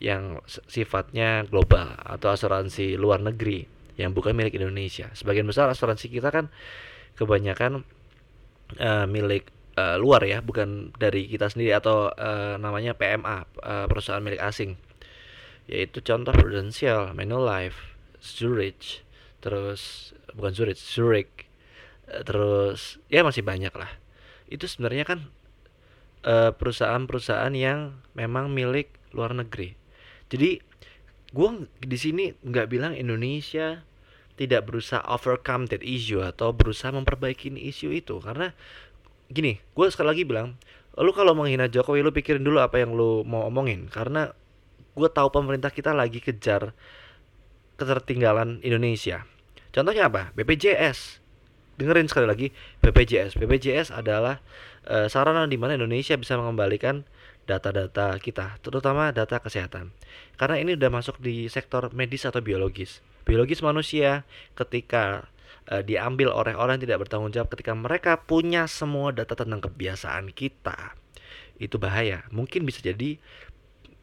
yang 0.01 0.41
sifatnya 0.65 1.45
global 1.45 1.93
atau 2.01 2.33
asuransi 2.33 2.97
luar 2.97 3.21
negeri 3.21 3.69
yang 4.01 4.17
bukan 4.17 4.33
milik 4.33 4.57
Indonesia. 4.57 5.13
Sebagian 5.13 5.45
besar 5.45 5.69
asuransi 5.69 6.09
kita 6.09 6.33
kan 6.33 6.49
kebanyakan 7.13 7.85
uh, 8.81 9.05
milik 9.05 9.53
uh, 9.77 10.01
luar 10.01 10.25
ya, 10.25 10.41
bukan 10.41 10.89
dari 10.97 11.29
kita 11.29 11.53
sendiri 11.53 11.77
atau 11.77 12.09
uh, 12.09 12.57
namanya 12.57 12.97
PMA, 12.97 13.45
uh, 13.61 13.85
perusahaan 13.85 14.25
milik 14.25 14.41
asing. 14.41 14.73
Yaitu 15.69 16.01
contoh 16.01 16.33
Prudential, 16.33 17.13
Manulife, 17.13 17.93
Zurich, 18.17 19.05
terus 19.37 20.11
bukan 20.33 20.51
Zurich, 20.57 20.81
Zurich, 20.81 21.45
uh, 22.09 22.25
terus 22.25 22.97
ya 23.05 23.21
masih 23.21 23.45
banyak 23.45 23.71
lah. 23.77 24.01
Itu 24.49 24.65
sebenarnya 24.65 25.05
kan 25.05 25.19
perusahaan-perusahaan 26.21 27.49
yang 27.57 27.97
memang 28.13 28.53
milik 28.53 28.93
luar 29.09 29.33
negeri 29.33 29.80
jadi 30.31 30.63
gue 31.35 31.49
di 31.83 31.97
sini 31.99 32.31
nggak 32.39 32.67
bilang 32.71 32.95
Indonesia 32.95 33.83
tidak 34.39 34.71
berusaha 34.71 35.03
overcome 35.05 35.67
that 35.67 35.83
issue 35.83 36.23
atau 36.23 36.55
berusaha 36.55 36.89
memperbaiki 36.89 37.51
isu 37.51 37.91
itu. 37.93 38.17
Karena 38.23 38.55
gini 39.27 39.59
gue 39.59 39.85
sekali 39.91 40.07
lagi 40.11 40.23
bilang 40.23 40.55
lu 40.99 41.11
kalau 41.15 41.35
menghina 41.35 41.71
Jokowi 41.71 42.03
lu 42.03 42.11
pikirin 42.11 42.43
dulu 42.43 42.63
apa 42.63 42.79
yang 42.79 42.95
lu 42.95 43.27
mau 43.27 43.45
omongin. 43.51 43.91
Karena 43.91 44.31
gue 44.95 45.09
tahu 45.11 45.29
pemerintah 45.31 45.71
kita 45.71 45.91
lagi 45.91 46.23
kejar 46.23 46.71
ketertinggalan 47.75 48.63
Indonesia. 48.63 49.27
Contohnya 49.71 50.11
apa? 50.11 50.35
BPJS 50.35 51.20
dengerin 51.81 52.07
sekali 52.07 52.27
lagi 52.29 52.47
BPJS 52.85 53.35
BPJS 53.41 53.89
adalah 53.89 54.39
uh, 54.85 55.09
sarana 55.09 55.49
di 55.49 55.57
mana 55.57 55.75
Indonesia 55.75 56.13
bisa 56.15 56.37
mengembalikan 56.37 57.03
data-data 57.49 58.15
kita, 58.21 58.61
terutama 58.61 59.09
data 59.09 59.41
kesehatan. 59.41 59.89
Karena 60.37 60.61
ini 60.61 60.77
sudah 60.77 60.91
masuk 60.93 61.17
di 61.19 61.49
sektor 61.49 61.89
medis 61.91 62.23
atau 62.23 62.39
biologis. 62.39 63.01
Biologis 63.25 63.65
manusia 63.65 64.23
ketika 64.53 65.29
uh, 65.69 65.81
diambil 65.81 66.33
oleh 66.33 66.53
orang 66.53 66.77
yang 66.77 66.85
tidak 66.89 67.07
bertanggung 67.07 67.33
jawab 67.33 67.49
ketika 67.53 67.73
mereka 67.73 68.21
punya 68.21 68.69
semua 68.69 69.11
data 69.11 69.33
tentang 69.33 69.61
kebiasaan 69.61 70.31
kita, 70.31 70.95
itu 71.57 71.75
bahaya. 71.81 72.25
Mungkin 72.29 72.65
bisa 72.65 72.81
jadi 72.81 73.17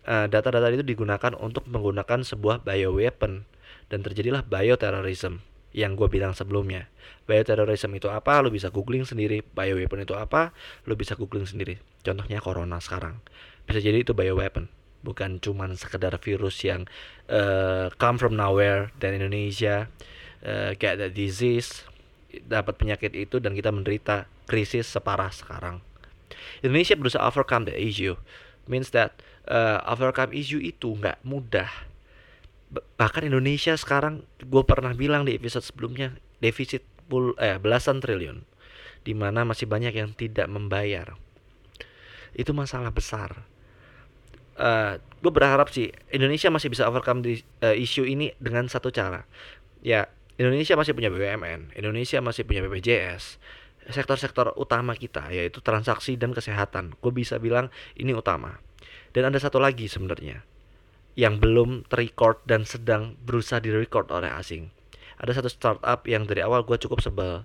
uh, 0.06 0.26
data-data 0.26 0.68
itu 0.75 0.85
digunakan 0.85 1.32
untuk 1.38 1.66
menggunakan 1.70 2.26
sebuah 2.26 2.66
bioweapon 2.66 3.47
dan 3.88 3.99
terjadilah 4.04 4.44
bioterrorism 4.44 5.40
yang 5.77 5.95
gue 5.95 6.09
bilang 6.09 6.33
sebelumnya. 6.33 6.89
Bioterrorism 7.29 7.93
itu 7.97 8.09
apa? 8.09 8.41
Lo 8.41 8.49
bisa 8.49 8.73
googling 8.73 9.05
sendiri. 9.05 9.45
Bioweapon 9.45 10.05
itu 10.05 10.17
apa? 10.17 10.57
Lo 10.89 10.97
bisa 10.97 11.15
googling 11.15 11.45
sendiri. 11.45 11.77
Contohnya 12.01 12.41
corona 12.41 12.81
sekarang. 12.81 13.21
Bisa 13.69 13.85
jadi 13.85 14.01
itu 14.01 14.17
bioweapon. 14.17 14.73
Bukan 15.05 15.39
cuman 15.39 15.79
sekedar 15.79 16.17
virus 16.19 16.65
yang 16.65 16.89
uh, 17.31 17.93
come 18.01 18.19
from 18.19 18.35
nowhere 18.35 18.91
dan 18.99 19.15
Indonesia 19.15 19.87
uh, 20.43 20.75
get 20.75 20.99
the 20.99 21.13
disease 21.13 21.87
dapat 22.29 22.77
penyakit 22.77 23.17
itu 23.17 23.41
dan 23.41 23.57
kita 23.57 23.73
menderita 23.73 24.29
krisis 24.49 24.89
separah 24.89 25.33
sekarang. 25.33 25.81
Indonesia 26.61 26.97
berusaha 26.99 27.23
overcome 27.25 27.69
the 27.71 27.77
issue 27.77 28.17
means 28.69 28.93
that 28.93 29.17
uh, 29.49 29.81
overcome 29.89 30.35
issue 30.37 30.61
itu 30.61 30.93
nggak 30.93 31.21
mudah 31.25 31.88
bahkan 32.69 33.25
Indonesia 33.25 33.73
sekarang 33.75 34.29
gue 34.41 34.63
pernah 34.65 34.93
bilang 34.93 35.25
di 35.25 35.33
episode 35.37 35.65
sebelumnya 35.65 36.17
defisit 36.45 36.85
pul 37.09 37.33
eh 37.41 37.57
belasan 37.57 38.05
triliun 38.05 38.45
di 39.03 39.17
mana 39.17 39.47
masih 39.49 39.65
banyak 39.65 39.95
yang 39.97 40.13
tidak 40.13 40.45
membayar. 40.53 41.17
Itu 42.37 42.53
masalah 42.53 42.93
besar. 42.93 43.49
Uh, 44.59 44.99
gue 45.23 45.33
berharap 45.33 45.71
sih 45.71 45.95
Indonesia 46.11 46.51
masih 46.51 46.69
bisa 46.69 46.85
overcome 46.91 47.23
di 47.23 47.41
uh, 47.63 47.73
isu 47.73 48.05
ini 48.05 48.35
dengan 48.37 48.69
satu 48.69 48.93
cara. 48.93 49.25
Ya 49.81 50.11
Indonesia 50.35 50.75
masih 50.75 50.99
punya 50.99 51.15
BUMN 51.15 51.79
Indonesia 51.79 52.19
masih 52.19 52.43
punya 52.43 52.67
BPJS 52.67 53.39
sektor-sektor 53.89 54.53
utama 54.59 54.99
kita 54.99 55.31
yaitu 55.31 55.63
transaksi 55.63 56.19
dan 56.19 56.35
kesehatan. 56.35 56.99
Gue 56.99 57.15
bisa 57.15 57.39
bilang 57.39 57.71
ini 57.95 58.13
utama. 58.13 58.61
Dan 59.15 59.31
ada 59.31 59.39
satu 59.41 59.57
lagi 59.63 59.89
sebenarnya 59.89 60.45
yang 61.19 61.43
belum 61.43 61.83
terrecord 61.91 62.39
dan 62.47 62.63
sedang 62.63 63.19
berusaha 63.27 63.59
direcord 63.59 64.07
oleh 64.15 64.31
asing. 64.31 64.71
Ada 65.19 65.43
satu 65.43 65.51
startup 65.51 66.07
yang 66.07 66.31
dari 66.31 66.47
awal 66.47 66.63
gue 66.63 66.79
cukup 66.79 67.03
sebel. 67.03 67.43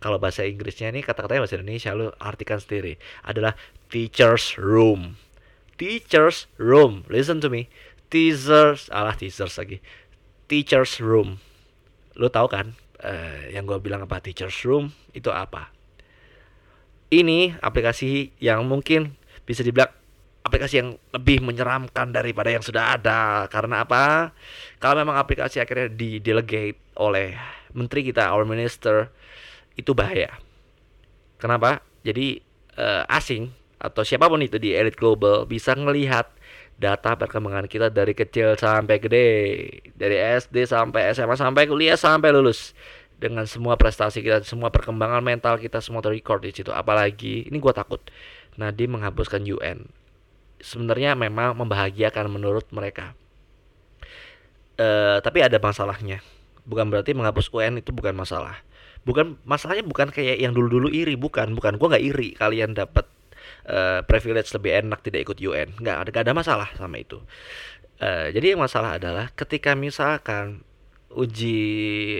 Kalau 0.00 0.16
bahasa 0.16 0.48
Inggrisnya 0.48 0.88
ini 0.88 1.04
kata-katanya 1.04 1.44
bahasa 1.44 1.60
Indonesia 1.60 1.92
lu 1.92 2.08
artikan 2.16 2.56
sendiri. 2.56 2.96
Adalah 3.28 3.60
teachers 3.92 4.56
room. 4.56 5.20
Teachers 5.76 6.48
room. 6.56 7.04
Listen 7.12 7.44
to 7.44 7.52
me. 7.52 7.68
Teachers, 8.08 8.88
alah 8.88 9.12
teachers 9.12 9.60
lagi. 9.60 9.84
Teachers 10.48 10.96
room. 11.04 11.44
Lu 12.16 12.32
tahu 12.32 12.48
kan 12.48 12.72
uh, 13.04 13.52
yang 13.52 13.68
gue 13.68 13.76
bilang 13.84 14.00
apa 14.08 14.24
teachers 14.24 14.64
room 14.64 14.96
itu 15.12 15.28
apa? 15.28 15.76
Ini 17.12 17.60
aplikasi 17.60 18.32
yang 18.40 18.64
mungkin 18.64 19.12
bisa 19.44 19.60
dibilang 19.60 19.92
aplikasi 20.48 20.80
yang 20.80 20.96
lebih 21.12 21.44
menyeramkan 21.44 22.10
daripada 22.10 22.48
yang 22.48 22.64
sudah 22.64 22.96
ada. 22.96 23.44
Karena 23.52 23.84
apa? 23.84 24.32
Kalau 24.80 25.04
memang 25.04 25.20
aplikasi 25.20 25.60
akhirnya 25.60 25.92
di 25.92 26.18
delegate 26.18 26.80
oleh 26.96 27.36
menteri 27.76 28.08
kita 28.08 28.32
our 28.32 28.48
minister 28.48 29.12
itu 29.76 29.92
bahaya. 29.92 30.40
Kenapa? 31.38 31.84
Jadi 32.02 32.40
uh, 32.80 33.04
asing 33.12 33.52
atau 33.78 34.02
siapa 34.02 34.26
pun 34.26 34.42
itu 34.42 34.58
di 34.58 34.74
elit 34.74 34.98
global 34.98 35.46
bisa 35.46 35.76
melihat 35.78 36.26
data 36.78 37.14
perkembangan 37.14 37.70
kita 37.70 37.92
dari 37.92 38.16
kecil 38.16 38.56
sampai 38.56 38.96
gede. 38.98 39.28
Dari 39.94 40.16
SD 40.40 40.66
sampai 40.66 41.12
SMA 41.12 41.36
sampai 41.36 41.68
kuliah 41.68 41.94
sampai 41.94 42.32
lulus. 42.32 42.72
Dengan 43.18 43.46
semua 43.50 43.74
prestasi 43.74 44.22
kita 44.22 44.46
semua 44.46 44.70
perkembangan 44.70 45.22
mental 45.22 45.58
kita 45.58 45.82
semua 45.82 46.00
terrecord 46.00 46.42
di 46.42 46.54
situ. 46.54 46.70
Apalagi 46.70 47.50
ini 47.50 47.58
gue 47.58 47.74
takut. 47.74 48.02
Nadiem 48.58 48.90
menghapuskan 48.90 49.46
UN 49.46 49.97
sebenarnya 50.62 51.14
memang 51.14 51.54
membahagiakan 51.58 52.30
menurut 52.30 52.66
mereka. 52.74 53.14
Uh, 54.78 55.18
tapi 55.22 55.42
ada 55.42 55.58
masalahnya. 55.58 56.22
Bukan 56.68 56.92
berarti 56.92 57.16
menghapus 57.16 57.50
UN 57.50 57.80
itu 57.80 57.90
bukan 57.90 58.14
masalah. 58.14 58.60
Bukan 59.02 59.40
masalahnya 59.42 59.82
bukan 59.86 60.12
kayak 60.12 60.38
yang 60.38 60.52
dulu-dulu 60.52 60.92
iri, 60.92 61.16
bukan, 61.16 61.56
bukan. 61.56 61.80
Gua 61.80 61.96
nggak 61.96 62.04
iri 62.04 62.36
kalian 62.36 62.76
dapat 62.76 63.08
uh, 63.66 64.04
privilege 64.04 64.52
lebih 64.52 64.84
enak 64.84 65.00
tidak 65.02 65.26
ikut 65.26 65.38
UN. 65.40 65.74
Nggak 65.80 65.96
ada, 65.96 66.08
nggak 66.12 66.24
ada 66.28 66.34
masalah 66.36 66.68
sama 66.76 67.00
itu. 67.00 67.18
Uh, 67.98 68.30
jadi 68.30 68.54
yang 68.54 68.62
masalah 68.62 69.00
adalah 69.00 69.32
ketika 69.34 69.74
misalkan 69.74 70.62
uji 71.08 71.58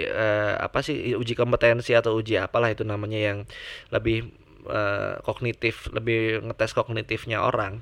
uh, 0.08 0.58
apa 0.58 0.80
sih 0.80 1.12
uji 1.14 1.36
kompetensi 1.36 1.92
atau 1.92 2.16
uji 2.16 2.40
apalah 2.40 2.72
itu 2.72 2.82
namanya 2.82 3.20
yang 3.20 3.38
lebih 3.92 4.32
uh, 4.68 5.18
kognitif 5.24 5.88
lebih 5.90 6.44
ngetes 6.44 6.76
kognitifnya 6.76 7.42
orang 7.42 7.80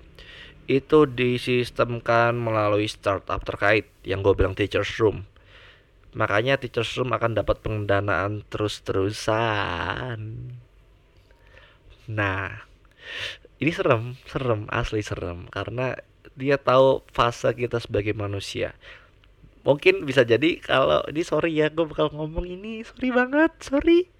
itu 0.67 1.07
disistemkan 1.07 2.35
melalui 2.35 2.91
startup 2.91 3.39
terkait 3.47 3.87
yang 4.03 4.23
gue 4.27 4.35
bilang 4.35 4.59
teachers 4.59 4.99
room. 4.99 5.23
Makanya 6.19 6.59
teachers 6.59 6.91
room 6.99 7.15
akan 7.15 7.39
dapat 7.39 7.63
pendanaan 7.63 8.43
terus-terusan. 8.51 10.19
Nah 12.11 12.67
ini 13.63 13.71
serem 13.73 14.19
serem 14.29 14.67
asli 14.69 15.01
serem 15.01 15.49
karena 15.49 15.97
dia 16.37 16.59
tahu 16.61 17.07
fase 17.15 17.55
kita 17.55 17.79
sebagai 17.79 18.13
manusia. 18.13 18.75
Mungkin 19.63 20.07
bisa 20.07 20.23
jadi 20.23 20.63
kalau 20.63 21.03
ini 21.11 21.23
sorry 21.27 21.55
ya 21.55 21.71
gue 21.71 21.87
bakal 21.87 22.11
ngomong 22.11 22.47
ini 22.47 22.83
sorry 22.87 23.11
banget 23.11 23.51
sorry 23.63 24.11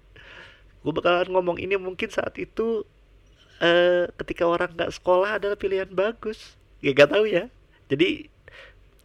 gue 0.81 0.93
bakalan 0.93 1.29
ngomong 1.29 1.57
ini 1.57 1.75
mungkin 1.75 2.07
saat 2.07 2.37
itu 2.39 2.85
uh, 3.61 4.05
ketika 4.23 4.45
orang 4.45 4.73
nggak 4.73 4.93
sekolah 4.93 5.41
adalah 5.41 5.57
pilihan 5.57 5.89
bagus. 5.91 6.57
Ya 6.83 6.93
gak 6.93 7.09
tahu 7.09 7.25
ya. 7.25 7.49
Jadi 7.89 8.29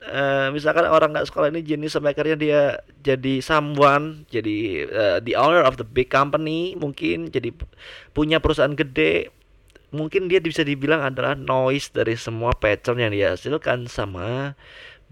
uh, 0.04 0.52
misalkan 0.52 0.84
orang 0.88 1.14
nggak 1.16 1.28
sekolah 1.30 1.48
ini 1.54 1.62
jenis 1.64 1.96
akhirnya 1.96 2.36
dia 2.36 2.62
jadi 3.00 3.40
someone 3.40 4.28
jadi 4.28 4.56
uh, 4.90 5.18
the 5.24 5.38
owner 5.38 5.62
of 5.64 5.78
the 5.78 5.86
big 5.86 6.10
company 6.10 6.74
mungkin 6.76 7.30
jadi 7.30 7.54
punya 8.12 8.42
perusahaan 8.42 8.74
gede 8.74 9.30
mungkin 9.92 10.26
dia 10.28 10.40
bisa 10.40 10.64
dibilang 10.64 11.04
adalah 11.04 11.36
noise 11.36 11.92
dari 11.92 12.16
semua 12.16 12.56
pattern 12.56 13.00
yang 13.00 13.12
dihasilkan 13.12 13.86
sama 13.92 14.56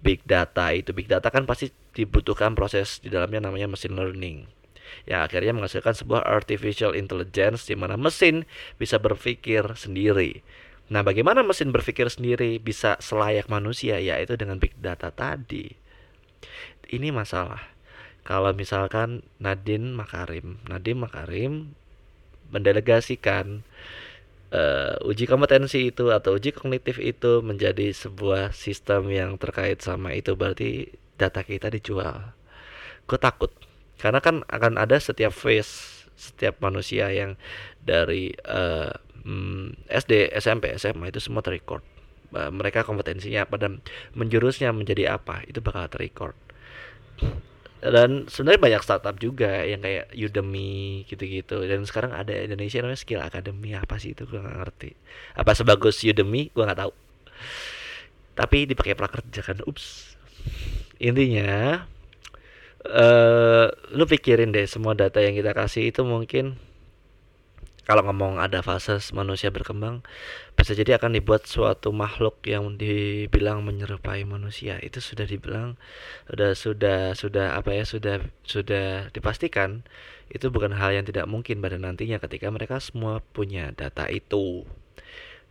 big 0.01 0.25
data 0.25 0.73
itu. 0.73 0.96
Big 0.96 1.09
data 1.09 1.29
kan 1.29 1.44
pasti 1.44 1.68
dibutuhkan 1.92 2.57
proses 2.57 3.01
di 3.05 3.12
dalamnya 3.12 3.44
namanya 3.44 3.68
machine 3.68 3.92
learning 3.92 4.60
yang 5.09 5.26
akhirnya 5.26 5.57
menghasilkan 5.57 5.92
sebuah 5.96 6.24
artificial 6.24 6.94
intelligence 6.94 7.66
di 7.66 7.74
mana 7.74 7.94
mesin 8.00 8.48
bisa 8.76 9.00
berpikir 9.00 9.64
sendiri. 9.74 10.42
Nah, 10.90 11.07
bagaimana 11.07 11.46
mesin 11.46 11.70
berpikir 11.70 12.11
sendiri 12.11 12.59
bisa 12.59 12.98
selayak 12.98 13.46
manusia 13.46 14.03
yaitu 14.03 14.35
dengan 14.35 14.59
big 14.59 14.74
data 14.83 15.14
tadi. 15.14 15.70
Ini 16.90 17.14
masalah. 17.14 17.62
Kalau 18.26 18.50
misalkan 18.50 19.22
Nadine 19.38 19.94
Makarim, 19.94 20.59
Nadine 20.66 21.00
Makarim 21.07 21.53
mendelegasikan 22.50 23.62
uh, 24.50 24.98
uji 25.07 25.31
kompetensi 25.31 25.94
itu 25.94 26.11
atau 26.11 26.37
uji 26.37 26.50
kognitif 26.50 26.98
itu 26.98 27.40
menjadi 27.40 27.94
sebuah 27.94 28.50
sistem 28.50 29.09
yang 29.14 29.38
terkait 29.38 29.79
sama 29.81 30.12
itu 30.12 30.35
berarti 30.35 30.90
data 31.16 31.46
kita 31.46 31.70
dijual. 31.70 32.35
Gue 33.07 33.18
takut 33.18 33.55
karena 34.01 34.25
kan 34.25 34.43
akan 34.49 34.81
ada 34.81 34.97
setiap 34.97 35.31
phase 35.31 36.01
setiap 36.21 36.61
manusia 36.61 37.09
yang 37.09 37.41
dari 37.81 38.33
uh, 38.45 38.93
hmm, 39.25 39.89
SD, 39.89 40.33
SMP, 40.37 40.77
SMA 40.77 41.09
itu 41.09 41.21
semua 41.21 41.41
terrecord. 41.41 41.81
Uh, 42.31 42.53
mereka 42.53 42.85
kompetensinya 42.85 43.49
pada 43.49 43.73
menjurusnya 44.13 44.71
menjadi 44.77 45.17
apa 45.17 45.41
itu 45.49 45.65
bakal 45.65 45.89
terrecord. 45.89 46.37
Dan 47.81 48.29
sebenarnya 48.29 48.61
banyak 48.61 48.83
startup 48.85 49.17
juga 49.17 49.65
yang 49.65 49.81
kayak 49.81 50.13
Udemy 50.13 51.09
gitu-gitu. 51.09 51.65
Dan 51.65 51.89
sekarang 51.89 52.13
ada 52.13 52.37
Indonesia 52.37 52.85
namanya 52.85 53.01
Skill 53.01 53.25
Academy 53.25 53.73
apa 53.73 53.97
sih 53.97 54.13
itu 54.13 54.29
gue 54.29 54.37
gak 54.37 54.59
ngerti. 54.61 54.93
Apa 55.33 55.57
sebagus 55.57 56.05
Udemy 56.05 56.53
gue 56.53 56.61
nggak 56.61 56.81
tahu. 56.85 56.93
Tapi 58.37 58.69
dipakai 58.69 58.93
prakerja 58.93 59.41
kan. 59.41 59.65
Ups. 59.65 60.13
Intinya 61.01 61.89
uh, 62.88 63.69
lu 63.93 64.05
pikirin 64.09 64.55
deh 64.55 64.64
semua 64.64 64.97
data 64.97 65.21
yang 65.21 65.37
kita 65.37 65.53
kasih 65.53 65.93
itu 65.93 66.01
mungkin 66.07 66.57
kalau 67.90 68.07
ngomong 68.07 68.38
ada 68.38 68.62
fase 68.62 69.03
manusia 69.11 69.51
berkembang 69.51 70.07
bisa 70.55 70.79
jadi 70.79 70.95
akan 70.95 71.19
dibuat 71.19 71.51
suatu 71.51 71.90
makhluk 71.90 72.38
yang 72.47 72.79
dibilang 72.79 73.66
menyerupai 73.66 74.23
manusia. 74.23 74.79
Itu 74.79 75.03
sudah 75.03 75.27
dibilang 75.27 75.75
sudah 76.31 76.55
sudah 76.55 77.01
sudah 77.19 77.59
apa 77.59 77.75
ya 77.75 77.83
sudah 77.83 78.23
sudah 78.47 79.11
dipastikan 79.11 79.83
itu 80.31 80.55
bukan 80.55 80.71
hal 80.71 80.95
yang 80.95 81.03
tidak 81.03 81.27
mungkin 81.27 81.59
pada 81.59 81.83
nantinya 81.83 82.23
ketika 82.23 82.47
mereka 82.55 82.79
semua 82.79 83.19
punya 83.35 83.75
data 83.75 84.07
itu 84.07 84.62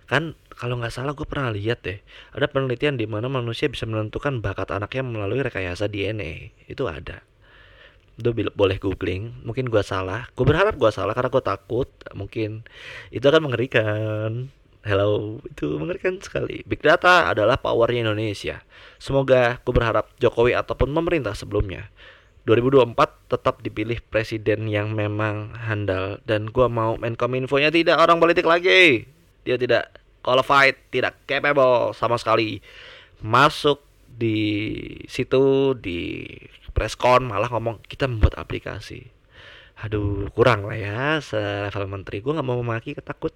kan 0.09 0.33
kalau 0.57 0.81
nggak 0.81 0.89
salah 0.89 1.13
gue 1.13 1.23
pernah 1.23 1.53
lihat 1.53 1.85
deh 1.85 2.01
ada 2.33 2.49
penelitian 2.49 2.97
di 2.97 3.05
mana 3.05 3.29
manusia 3.29 3.69
bisa 3.69 3.85
menentukan 3.85 4.41
bakat 4.41 4.73
anaknya 4.73 5.05
melalui 5.05 5.45
rekayasa 5.45 5.85
DNA 5.85 6.65
itu 6.65 6.89
ada 6.89 7.21
itu 8.19 8.35
boleh 8.35 8.77
googling 8.81 9.31
mungkin 9.45 9.69
gue 9.69 9.79
salah 9.85 10.27
gue 10.33 10.43
berharap 10.43 10.75
gue 10.75 10.91
salah 10.91 11.13
karena 11.15 11.29
gue 11.31 11.43
takut 11.45 11.87
mungkin 12.17 12.65
itu 13.13 13.23
akan 13.23 13.47
mengerikan 13.47 14.51
Hello, 14.79 15.43
itu 15.43 15.75
mengerikan 15.75 16.23
sekali. 16.23 16.63
Big 16.63 16.79
data 16.79 17.27
adalah 17.27 17.59
powernya 17.59 18.07
Indonesia. 18.07 18.63
Semoga 18.95 19.59
aku 19.59 19.75
berharap 19.75 20.07
Jokowi 20.23 20.55
ataupun 20.55 20.95
pemerintah 20.95 21.35
sebelumnya 21.35 21.91
2024 22.47 22.95
tetap 23.27 23.59
dipilih 23.59 23.99
presiden 24.07 24.71
yang 24.71 24.95
memang 24.95 25.51
handal 25.67 26.23
dan 26.23 26.47
gua 26.47 26.71
mau 26.71 26.95
Menkominfo-nya 26.95 27.75
tidak 27.75 27.99
orang 27.99 28.23
politik 28.23 28.47
lagi. 28.47 29.18
Dia 29.49 29.57
tidak 29.57 29.97
qualified, 30.21 30.77
tidak 30.93 31.17
capable 31.25 31.97
sama 31.97 32.21
sekali. 32.21 32.61
Masuk 33.25 33.81
di 34.05 34.77
situ 35.09 35.73
di 35.73 36.29
preskon 36.69 37.25
malah 37.25 37.49
ngomong 37.49 37.81
kita 37.89 38.05
membuat 38.05 38.37
aplikasi. 38.37 39.09
Aduh, 39.81 40.29
kurang 40.37 40.69
lah 40.69 40.77
ya 40.77 41.01
selevel 41.17 41.89
menteri. 41.89 42.21
Gua 42.21 42.37
nggak 42.37 42.47
mau 42.47 42.61
memaki 42.61 42.93
ketakut 42.93 43.33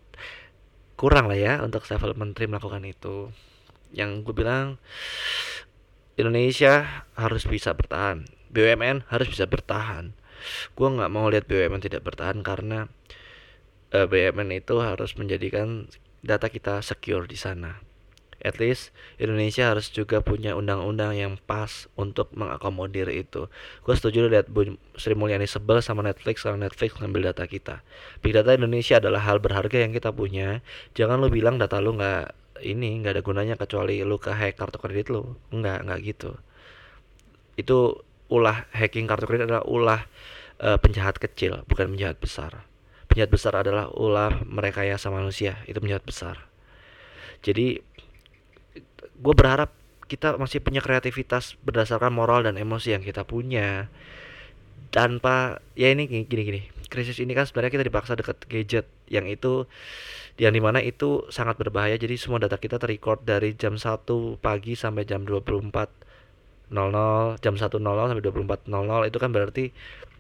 kurang 1.04 1.28
lah 1.28 1.36
ya 1.36 1.54
untuk 1.60 1.84
level 1.90 2.14
menteri 2.14 2.46
melakukan 2.48 2.86
itu 2.86 3.34
yang 3.94 4.26
gue 4.26 4.34
bilang 4.34 4.78
Indonesia 6.18 7.06
harus 7.18 7.46
bisa 7.50 7.74
bertahan 7.74 8.24
BUMN 8.54 9.10
harus 9.10 9.28
bisa 9.30 9.50
bertahan 9.50 10.14
gue 10.78 10.88
nggak 10.88 11.12
mau 11.12 11.28
lihat 11.30 11.50
BUMN 11.50 11.82
tidak 11.82 12.06
bertahan 12.06 12.40
karena 12.46 12.88
eh, 13.92 14.06
BUMN 14.06 14.54
itu 14.54 14.80
harus 14.80 15.18
menjadikan 15.18 15.90
data 16.24 16.48
kita 16.48 16.80
secure 16.80 17.28
di 17.28 17.36
sana 17.36 17.94
at 18.44 18.60
least 18.60 18.92
Indonesia 19.18 19.72
harus 19.72 19.90
juga 19.90 20.20
punya 20.20 20.54
undang-undang 20.54 21.16
yang 21.16 21.34
pas 21.40 21.88
untuk 21.96 22.30
mengakomodir 22.36 23.08
itu. 23.10 23.48
Gue 23.88 23.96
setuju 23.96 24.28
lihat 24.28 24.52
Bu 24.52 24.76
Sri 25.00 25.16
Mulyani 25.16 25.48
sebel 25.48 25.80
sama 25.80 26.04
Netflix 26.04 26.44
kalau 26.44 26.60
Netflix 26.60 27.00
ngambil 27.00 27.32
data 27.34 27.48
kita. 27.48 27.82
Big 28.20 28.36
data 28.36 28.52
Indonesia 28.54 29.00
adalah 29.00 29.24
hal 29.24 29.40
berharga 29.40 29.80
yang 29.80 29.96
kita 29.96 30.12
punya. 30.12 30.60
Jangan 30.94 31.24
lu 31.24 31.32
bilang 31.32 31.56
data 31.56 31.80
lu 31.80 31.96
nggak 31.96 32.36
ini 32.68 33.02
nggak 33.02 33.18
ada 33.18 33.24
gunanya 33.24 33.56
kecuali 33.56 34.04
lu 34.04 34.20
ke 34.20 34.36
hack 34.36 34.60
kartu 34.60 34.78
kredit 34.78 35.08
lu. 35.08 35.40
Nggak 35.56 35.88
nggak 35.88 36.00
gitu. 36.04 36.36
Itu 37.56 38.04
ulah 38.28 38.68
hacking 38.76 39.08
kartu 39.08 39.26
kredit 39.26 39.48
adalah 39.48 39.64
ulah 39.64 40.02
uh, 40.60 40.78
penjahat 40.84 41.16
kecil, 41.16 41.64
bukan 41.72 41.96
penjahat 41.96 42.20
besar. 42.20 42.68
Penjahat 43.14 43.30
besar 43.30 43.54
adalah 43.62 43.94
ulah 43.94 44.42
sama 44.98 45.22
manusia, 45.22 45.62
itu 45.70 45.78
penjahat 45.78 46.02
besar. 46.02 46.50
Jadi 47.46 47.78
gue 49.22 49.34
berharap 49.38 49.70
kita 50.10 50.34
masih 50.42 50.66
punya 50.66 50.82
kreativitas 50.82 51.54
berdasarkan 51.62 52.10
moral 52.10 52.42
dan 52.42 52.58
emosi 52.58 52.98
yang 52.98 53.06
kita 53.06 53.22
punya. 53.22 53.94
Tanpa 54.90 55.62
ya 55.78 55.94
ini 55.94 56.10
gini 56.10 56.26
gini 56.26 56.62
krisis 56.90 57.18
ini 57.18 57.34
kan 57.34 57.50
sebenarnya 57.50 57.82
kita 57.82 57.86
dipaksa 57.90 58.14
deket 58.14 58.46
gadget 58.46 58.86
yang 59.10 59.26
itu 59.26 59.66
yang 60.38 60.54
di 60.54 60.62
mana 60.62 60.82
itu 60.82 61.30
sangat 61.30 61.58
berbahaya. 61.62 61.98
Jadi 62.02 62.18
semua 62.18 62.42
data 62.42 62.58
kita 62.58 62.82
terrecord 62.82 63.22
dari 63.26 63.54
jam 63.54 63.78
1 63.78 64.06
pagi 64.42 64.74
sampai 64.74 65.06
jam 65.06 65.22
24.00 65.26 65.70
jam 67.42 67.54
1.00 67.54 67.62
sampai 67.62 68.24
24.00 68.26 69.10
itu 69.10 69.18
kan 69.22 69.30
berarti 69.30 69.66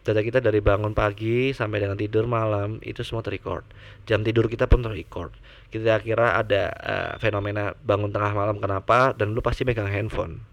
data 0.04 0.20
kita 0.20 0.44
dari 0.44 0.60
bangun 0.60 0.92
pagi 0.92 1.56
sampai 1.56 1.80
dengan 1.80 1.96
tidur 1.96 2.28
malam 2.28 2.84
itu 2.84 3.02
semua 3.08 3.24
terrecord. 3.24 3.64
Jam 4.04 4.22
tidur 4.22 4.52
kita 4.52 4.68
pun 4.68 4.84
terrecord. 4.84 5.32
Kita 5.72 5.98
kira 6.04 6.36
ada 6.36 6.64
uh, 6.76 7.12
fenomena 7.18 7.72
bangun 7.82 8.12
tengah 8.12 8.36
malam 8.36 8.60
kenapa 8.60 9.16
dan 9.16 9.32
lu 9.32 9.40
pasti 9.40 9.64
megang 9.64 9.88
handphone. 9.88 10.44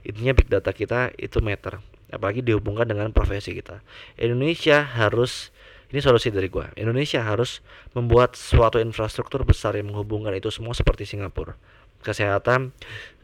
Intinya 0.00 0.32
big 0.32 0.48
data 0.48 0.72
kita 0.72 1.12
itu 1.20 1.44
meter 1.44 1.84
apalagi 2.10 2.40
dihubungkan 2.42 2.88
dengan 2.88 3.12
profesi 3.12 3.52
kita. 3.54 3.84
Indonesia 4.18 4.82
harus 4.82 5.52
ini 5.92 6.00
solusi 6.00 6.30
dari 6.32 6.46
gua 6.46 6.70
Indonesia 6.78 7.20
harus 7.20 7.60
membuat 7.92 8.38
suatu 8.38 8.78
infrastruktur 8.80 9.42
besar 9.44 9.76
yang 9.76 9.92
menghubungkan 9.92 10.32
itu 10.32 10.48
semua 10.48 10.72
seperti 10.72 11.04
Singapura. 11.04 11.54
Kesehatan 12.00 12.72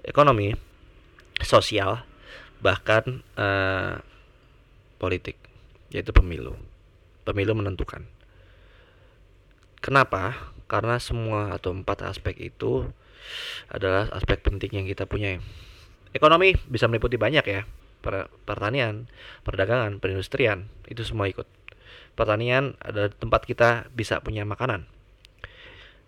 ekonomi 0.05 0.53
sosial 1.40 2.05
bahkan 2.61 3.25
uh, 3.40 4.05
politik 5.01 5.46
yaitu 5.92 6.11
pemilu 6.11 6.59
pemilu 7.27 7.53
menentukan 7.55 8.07
kenapa 9.83 10.55
karena 10.66 10.99
semua 10.99 11.55
atau 11.55 11.70
empat 11.70 12.03
aspek 12.07 12.35
itu 12.51 12.90
adalah 13.70 14.11
aspek 14.14 14.42
penting 14.42 14.83
yang 14.83 14.87
kita 14.87 15.07
punya. 15.07 15.38
Ekonomi 16.14 16.55
bisa 16.70 16.87
meliputi 16.87 17.18
banyak 17.18 17.44
ya, 17.44 17.62
per 18.01 18.31
pertanian, 18.46 19.11
perdagangan, 19.42 19.99
perindustrian, 19.99 20.70
itu 20.88 21.03
semua 21.03 21.29
ikut. 21.29 21.46
Pertanian 22.16 22.79
adalah 22.81 23.12
tempat 23.12 23.44
kita 23.44 23.92
bisa 23.92 24.25
punya 24.25 24.46
makanan 24.49 24.88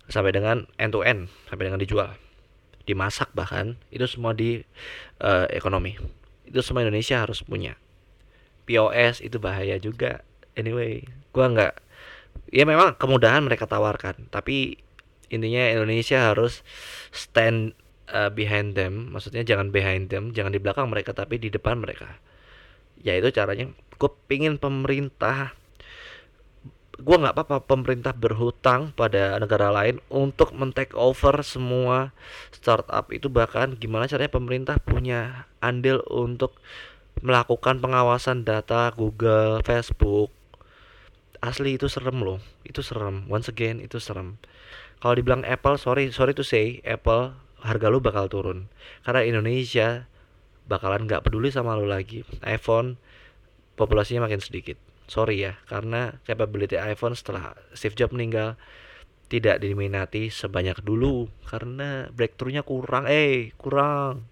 sampai 0.09 0.33
dengan 0.33 0.65
end 0.81 0.91
to 0.91 1.05
end, 1.05 1.29
sampai 1.45 1.69
dengan 1.69 1.77
dijual, 1.77 2.17
dimasak 2.89 3.29
bahkan 3.37 3.77
itu 3.93 4.09
semua 4.09 4.33
di 4.33 4.65
uh, 5.21 5.45
ekonomi. 5.53 5.95
Itu 6.49 6.65
semua 6.65 6.81
Indonesia 6.81 7.21
harus 7.21 7.45
punya. 7.45 7.77
POS 8.69 9.25
itu 9.25 9.41
bahaya 9.41 9.81
juga. 9.81 10.21
Anyway, 10.53 11.09
gua 11.33 11.49
nggak 11.49 11.73
ya 12.53 12.65
memang 12.65 12.97
kemudahan 12.97 13.45
mereka 13.45 13.69
tawarkan 13.69 14.25
tapi 14.33 14.81
intinya 15.29 15.69
Indonesia 15.69 16.33
harus 16.33 16.61
stand 17.09 17.73
uh, 18.13 18.29
behind 18.29 18.77
them. 18.77 19.09
Maksudnya 19.13 19.41
jangan 19.41 19.73
behind 19.73 20.13
them 20.13 20.29
jangan 20.33 20.53
di 20.53 20.61
belakang 20.61 20.89
mereka 20.89 21.17
tapi 21.17 21.41
di 21.41 21.49
depan 21.49 21.81
mereka. 21.81 22.21
Ya 23.01 23.17
itu 23.17 23.33
caranya. 23.33 23.73
Gue 23.97 24.11
pingin 24.29 24.61
pemerintah 24.61 25.57
gue 26.99 27.15
nggak 27.15 27.31
apa-apa 27.31 27.63
pemerintah 27.63 28.11
berhutang 28.11 28.91
pada 28.91 29.39
negara 29.39 29.71
lain 29.71 30.03
untuk 30.11 30.51
men-take 30.51 30.91
over 30.99 31.39
semua 31.47 32.11
startup 32.51 33.07
itu. 33.15 33.31
Bahkan 33.31 33.79
gimana 33.79 34.05
caranya 34.11 34.35
pemerintah 34.35 34.75
punya 34.83 35.47
andil 35.63 36.03
untuk 36.11 36.59
melakukan 37.19 37.83
pengawasan 37.83 38.47
data 38.47 38.91
Google, 38.95 39.59
Facebook, 39.63 40.31
asli 41.39 41.79
itu 41.79 41.87
serem 41.87 42.19
loh 42.19 42.39
itu 42.67 42.83
serem. 42.83 43.25
Once 43.31 43.49
again 43.49 43.79
itu 43.79 43.97
serem. 43.97 44.37
Kalau 44.99 45.15
dibilang 45.15 45.47
Apple 45.47 45.79
sorry 45.79 46.11
sorry 46.11 46.35
to 46.35 46.43
say 46.43 46.83
Apple 46.83 47.33
harga 47.63 47.87
lu 47.87 48.03
bakal 48.03 48.27
turun. 48.27 48.67
Karena 49.03 49.23
Indonesia 49.25 50.07
bakalan 50.69 51.07
nggak 51.07 51.25
peduli 51.25 51.49
sama 51.49 51.79
lu 51.79 51.87
lagi. 51.87 52.27
iPhone 52.43 52.99
populasinya 53.79 54.27
makin 54.27 54.43
sedikit. 54.43 54.77
Sorry 55.09 55.41
ya 55.41 55.57
karena 55.65 56.21
capability 56.27 56.77
iPhone 56.77 57.17
setelah 57.17 57.57
Steve 57.73 57.97
Jobs 57.97 58.13
meninggal 58.13 58.59
tidak 59.31 59.63
diminati 59.63 60.29
sebanyak 60.29 60.83
dulu. 60.83 61.31
Karena 61.47 62.11
breakthroughnya 62.13 62.61
kurang 62.61 63.07
eh 63.07 63.55
kurang. 63.55 64.27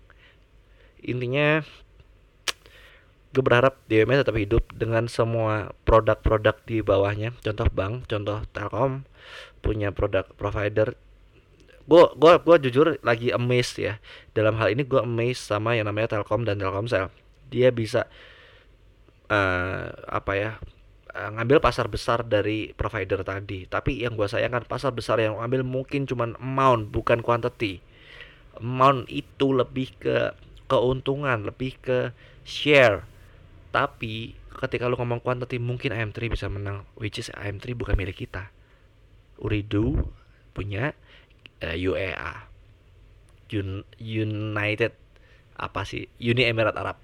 Intinya 1.01 1.63
gue 3.37 3.45
berharap 3.45 3.77
DWM 3.85 4.25
tetap 4.25 4.33
hidup 4.33 4.65
dengan 4.73 5.05
semua 5.05 5.69
produk-produk 5.85 6.57
di 6.65 6.81
bawahnya. 6.81 7.37
Contoh 7.45 7.69
bank 7.69 8.09
contoh 8.09 8.41
telkom 8.49 9.05
punya 9.61 9.93
produk 9.93 10.25
provider. 10.41 10.97
Gue 11.85 12.09
gue 12.17 12.33
gue 12.41 12.55
jujur 12.65 12.97
lagi 13.05 13.29
amazed 13.29 13.77
ya. 13.77 14.01
Dalam 14.33 14.57
hal 14.57 14.73
ini 14.73 14.81
gue 14.81 14.97
amazed 14.97 15.45
sama 15.45 15.77
yang 15.77 15.85
namanya 15.85 16.17
telkom 16.17 16.49
dan 16.49 16.57
telkomsel. 16.57 17.13
Dia 17.53 17.69
bisa 17.69 18.09
uh, 19.29 19.85
apa 20.09 20.33
ya 20.33 20.51
uh, 21.13 21.29
ngambil 21.37 21.61
pasar 21.61 21.85
besar 21.93 22.25
dari 22.25 22.73
provider 22.73 23.21
tadi. 23.21 23.69
Tapi 23.69 24.01
yang 24.01 24.17
gue 24.17 24.25
sayangkan 24.25 24.65
pasar 24.65 24.97
besar 24.97 25.21
yang 25.21 25.37
ngambil 25.37 25.61
mungkin 25.61 26.09
cuma 26.09 26.33
amount 26.41 26.89
bukan 26.89 27.21
quantity. 27.21 27.85
Amount 28.57 29.13
itu 29.13 29.53
lebih 29.53 29.93
ke 30.01 30.33
keuntungan 30.65 31.45
lebih 31.45 31.77
ke 31.79 32.11
share 32.41 33.05
tapi 33.77 34.33
ketika 34.57 34.89
lu 34.89 34.97
ngomong 34.97 35.21
quantity 35.21 35.61
mungkin 35.61 35.93
IM3 35.93 36.33
bisa 36.33 36.49
menang 36.49 36.81
which 36.97 37.21
is 37.21 37.29
IM3 37.29 37.77
bukan 37.77 37.93
milik 37.93 38.25
kita. 38.25 38.49
Uridu 39.37 40.01
punya 40.57 40.97
uh, 41.61 41.77
eh, 41.77 41.77
UEA 41.77 42.49
Un 43.53 43.85
United 44.01 44.97
apa 45.61 45.85
sih? 45.85 46.09
Uni 46.17 46.49
Emirat 46.49 46.73
Arab. 46.73 46.97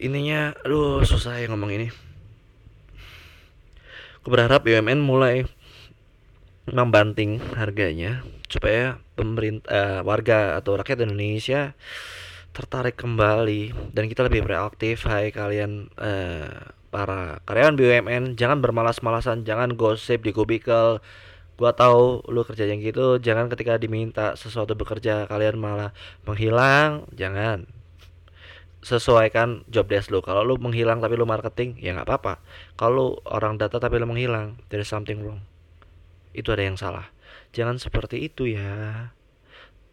Ininya 0.00 0.56
aduh 0.64 1.04
susah 1.04 1.36
ya 1.36 1.52
ngomong 1.52 1.68
ini. 1.76 1.92
Aku 4.24 4.32
berharap 4.32 4.64
BUMN 4.64 5.04
mulai 5.04 5.44
membanting 6.64 7.44
harganya 7.52 8.24
supaya 8.48 8.96
pemerintah 9.20 9.68
uh, 9.68 10.00
warga 10.00 10.56
atau 10.56 10.80
rakyat 10.80 11.04
Indonesia 11.04 11.76
tertarik 12.54 12.94
kembali 12.94 13.74
dan 13.90 14.06
kita 14.06 14.30
lebih 14.30 14.46
beraktif 14.46 15.10
hai 15.10 15.34
kalian 15.34 15.90
uh, 15.98 16.70
para 16.94 17.42
karyawan 17.42 17.74
BUMN 17.74 18.24
jangan 18.38 18.62
bermalas-malasan 18.62 19.42
jangan 19.42 19.74
gosip 19.74 20.22
di 20.22 20.30
kubikel. 20.30 21.02
Gua 21.54 21.70
tahu 21.74 22.22
lu 22.30 22.42
kerja 22.46 22.66
yang 22.66 22.78
gitu 22.82 23.18
jangan 23.18 23.50
ketika 23.50 23.78
diminta 23.78 24.38
sesuatu 24.38 24.78
bekerja 24.78 25.26
kalian 25.26 25.58
malah 25.58 25.90
menghilang. 26.22 27.10
Jangan. 27.18 27.66
Sesuaikan 28.86 29.66
job 29.66 29.90
desk 29.90 30.14
lu. 30.14 30.22
Kalau 30.22 30.46
lu 30.46 30.54
menghilang 30.54 31.02
tapi 31.02 31.18
lu 31.18 31.26
marketing 31.26 31.74
ya 31.82 31.98
nggak 31.98 32.06
apa-apa. 32.06 32.38
Kalau 32.78 33.18
orang 33.26 33.58
data 33.58 33.82
tapi 33.82 33.98
lu 33.98 34.06
menghilang 34.06 34.62
there 34.70 34.82
is 34.82 34.90
something 34.90 35.18
wrong. 35.26 35.42
Itu 36.30 36.54
ada 36.54 36.62
yang 36.62 36.78
salah. 36.78 37.10
Jangan 37.50 37.82
seperti 37.82 38.30
itu 38.30 38.50
ya 38.50 39.10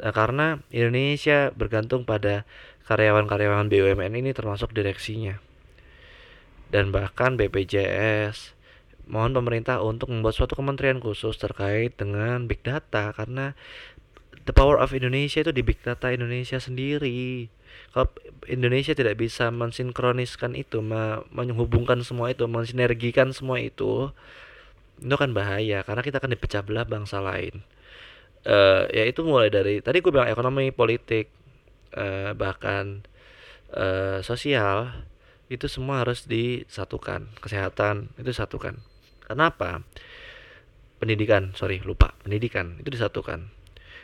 karena 0.10 0.66
Indonesia 0.74 1.54
bergantung 1.54 2.10
pada 2.10 2.50
karyawan-karyawan 2.90 3.70
BUMN 3.70 4.18
ini 4.18 4.34
termasuk 4.34 4.74
direksinya. 4.74 5.38
Dan 6.74 6.90
bahkan 6.90 7.38
BPJS 7.38 8.58
mohon 9.06 9.38
pemerintah 9.38 9.84
untuk 9.86 10.10
membuat 10.10 10.34
suatu 10.34 10.58
kementerian 10.58 10.98
khusus 10.98 11.38
terkait 11.38 11.94
dengan 12.00 12.50
big 12.50 12.66
data 12.66 13.14
karena 13.14 13.54
the 14.50 14.54
power 14.56 14.82
of 14.82 14.96
Indonesia 14.98 15.46
itu 15.46 15.54
di 15.54 15.62
big 15.62 15.78
data 15.86 16.10
Indonesia 16.10 16.58
sendiri. 16.58 17.52
Kalau 17.94 18.10
Indonesia 18.50 18.98
tidak 18.98 19.22
bisa 19.22 19.54
mensinkroniskan 19.54 20.58
itu 20.58 20.82
menghubungkan 21.30 22.02
semua 22.02 22.34
itu 22.34 22.48
mensinergikan 22.50 23.36
semua 23.36 23.62
itu 23.62 24.10
itu 25.02 25.16
kan 25.18 25.34
bahaya 25.34 25.82
karena 25.82 26.02
kita 26.06 26.22
akan 26.22 26.32
dipecah 26.38 26.62
belah 26.62 26.86
bangsa 26.86 27.18
lain 27.20 27.66
uh, 28.48 28.88
ya 28.90 29.04
itu 29.06 29.22
mulai 29.26 29.50
dari 29.50 29.82
tadi 29.82 30.00
gue 30.00 30.12
bilang 30.14 30.30
ekonomi 30.30 30.70
politik 30.74 31.30
uh, 31.98 32.34
bahkan 32.38 33.06
uh, 33.74 34.24
sosial 34.26 35.06
itu 35.52 35.68
semua 35.68 36.02
harus 36.06 36.26
disatukan 36.26 37.28
kesehatan 37.44 38.16
itu 38.16 38.32
disatukan 38.32 38.80
kenapa 39.26 39.84
pendidikan 41.02 41.52
sorry 41.58 41.84
lupa 41.84 42.16
pendidikan 42.24 42.80
itu 42.80 42.94
disatukan 42.94 43.52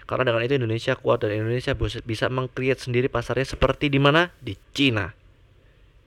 karena 0.07 0.23
dengan 0.23 0.41
itu 0.47 0.55
Indonesia 0.55 0.95
kuat 0.95 1.19
dan 1.19 1.35
Indonesia 1.35 1.75
bisa 2.01 2.31
mengcreate 2.31 2.79
sendiri 2.79 3.11
pasarnya 3.11 3.43
seperti 3.43 3.91
di 3.91 3.99
mana? 3.99 4.31
Di 4.39 4.55
Cina. 4.71 5.11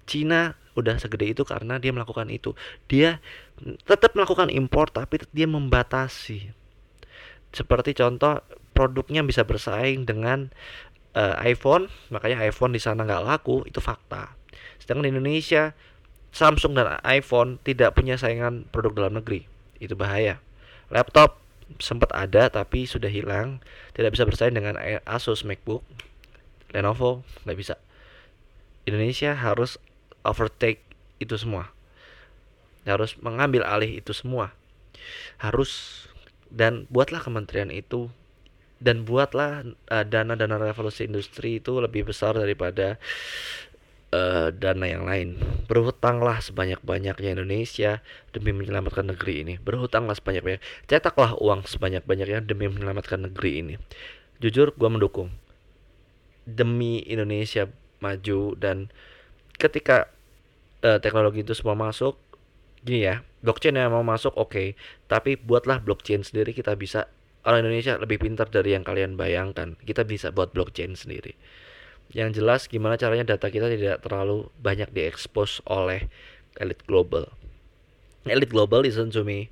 Cina 0.08 0.56
udah 0.72 0.96
segede 0.96 1.28
itu 1.28 1.44
karena 1.44 1.76
dia 1.76 1.92
melakukan 1.92 2.32
itu. 2.32 2.56
Dia 2.88 3.20
tetap 3.84 4.16
melakukan 4.16 4.48
impor 4.48 4.88
tapi 4.88 5.20
dia 5.36 5.44
membatasi. 5.44 6.48
Seperti 7.50 7.94
contoh 7.98 8.40
produknya 8.72 9.26
bisa 9.26 9.42
bersaing 9.42 10.06
dengan 10.06 10.54
uh, 11.18 11.36
iPhone, 11.42 11.90
makanya 12.14 12.46
iPhone 12.46 12.72
di 12.72 12.80
sana 12.80 13.02
nggak 13.02 13.24
laku, 13.26 13.66
itu 13.66 13.82
fakta. 13.82 14.34
Sedangkan 14.78 15.10
di 15.10 15.12
Indonesia 15.14 15.74
Samsung 16.30 16.78
dan 16.78 17.02
iPhone 17.02 17.58
tidak 17.66 17.98
punya 17.98 18.14
saingan 18.14 18.70
produk 18.70 18.94
dalam 19.06 19.18
negeri. 19.18 19.50
Itu 19.82 19.98
bahaya. 19.98 20.38
Laptop 20.86 21.42
sempat 21.78 22.10
ada 22.10 22.50
tapi 22.50 22.82
sudah 22.82 23.06
hilang 23.06 23.62
tidak 23.94 24.18
bisa 24.18 24.26
bersaing 24.26 24.58
dengan 24.58 24.74
Asus 25.06 25.46
MacBook 25.46 25.86
Lenovo 26.74 27.22
nggak 27.46 27.58
bisa 27.58 27.74
Indonesia 28.90 29.38
harus 29.38 29.78
overtake 30.26 30.82
itu 31.22 31.38
semua 31.38 31.70
harus 32.82 33.14
mengambil 33.22 33.62
alih 33.62 34.02
itu 34.02 34.10
semua 34.10 34.50
harus 35.38 36.09
dan 36.50 36.90
buatlah 36.90 37.22
kementerian 37.22 37.70
itu 37.70 38.10
dan 38.80 39.04
buatlah 39.04 39.64
uh, 39.92 40.04
dana-dana 40.04 40.56
revolusi 40.56 41.04
industri 41.04 41.60
itu 41.60 41.78
lebih 41.78 42.08
besar 42.08 42.32
daripada 42.34 42.96
uh, 44.10 44.48
dana 44.50 44.86
yang 44.88 45.04
lain. 45.04 45.36
Berhutanglah 45.68 46.40
sebanyak-banyaknya 46.40 47.36
Indonesia 47.36 48.00
demi 48.32 48.56
menyelamatkan 48.56 49.12
negeri 49.12 49.44
ini. 49.46 49.54
Berhutanglah 49.60 50.16
sebanyak-banyaknya. 50.16 50.64
Cetaklah 50.88 51.36
uang 51.38 51.68
sebanyak-banyaknya 51.68 52.40
demi 52.42 52.72
menyelamatkan 52.72 53.30
negeri 53.30 53.50
ini. 53.60 53.74
Jujur, 54.40 54.72
gue 54.72 54.88
mendukung. 54.88 55.28
Demi 56.48 57.04
Indonesia 57.04 57.68
maju 58.00 58.56
dan 58.56 58.88
ketika 59.60 60.08
uh, 60.80 60.96
teknologi 60.98 61.44
itu 61.44 61.52
semua 61.52 61.76
masuk, 61.76 62.16
gini 62.84 63.06
ya, 63.06 63.24
blockchain 63.44 63.76
yang 63.76 63.92
mau 63.92 64.04
masuk 64.04 64.32
oke, 64.36 64.52
okay, 64.52 64.68
tapi 65.06 65.36
buatlah 65.36 65.80
blockchain 65.80 66.24
sendiri 66.24 66.56
kita 66.56 66.76
bisa 66.76 67.08
orang 67.44 67.64
Indonesia 67.64 67.96
lebih 67.96 68.20
pintar 68.20 68.48
dari 68.52 68.76
yang 68.76 68.84
kalian 68.84 69.16
bayangkan. 69.16 69.76
Kita 69.80 70.04
bisa 70.04 70.32
buat 70.32 70.52
blockchain 70.52 70.96
sendiri. 70.96 71.36
Yang 72.10 72.42
jelas 72.42 72.66
gimana 72.66 72.98
caranya 72.98 73.36
data 73.36 73.48
kita 73.48 73.70
tidak 73.70 74.02
terlalu 74.02 74.50
banyak 74.58 74.90
diekspos 74.90 75.62
oleh 75.68 76.10
elit 76.58 76.82
global. 76.84 77.30
Elit 78.26 78.50
global 78.50 78.84
listen 78.84 79.08
to 79.14 79.22
me 79.22 79.48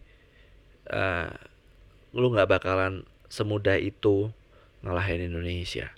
uh, 0.90 1.32
lu 2.12 2.32
nggak 2.32 2.50
bakalan 2.58 3.04
semudah 3.28 3.76
itu 3.78 4.32
ngalahin 4.82 5.28
Indonesia. 5.32 5.92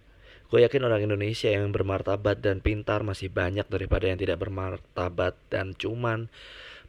Gue 0.51 0.67
yakin 0.67 0.83
orang 0.83 1.07
Indonesia 1.07 1.47
yang 1.47 1.71
bermartabat 1.71 2.43
dan 2.43 2.59
pintar 2.59 3.07
masih 3.07 3.31
banyak 3.31 3.71
daripada 3.71 4.11
yang 4.11 4.19
tidak 4.19 4.43
bermartabat. 4.43 5.39
Dan 5.47 5.79
cuman 5.79 6.27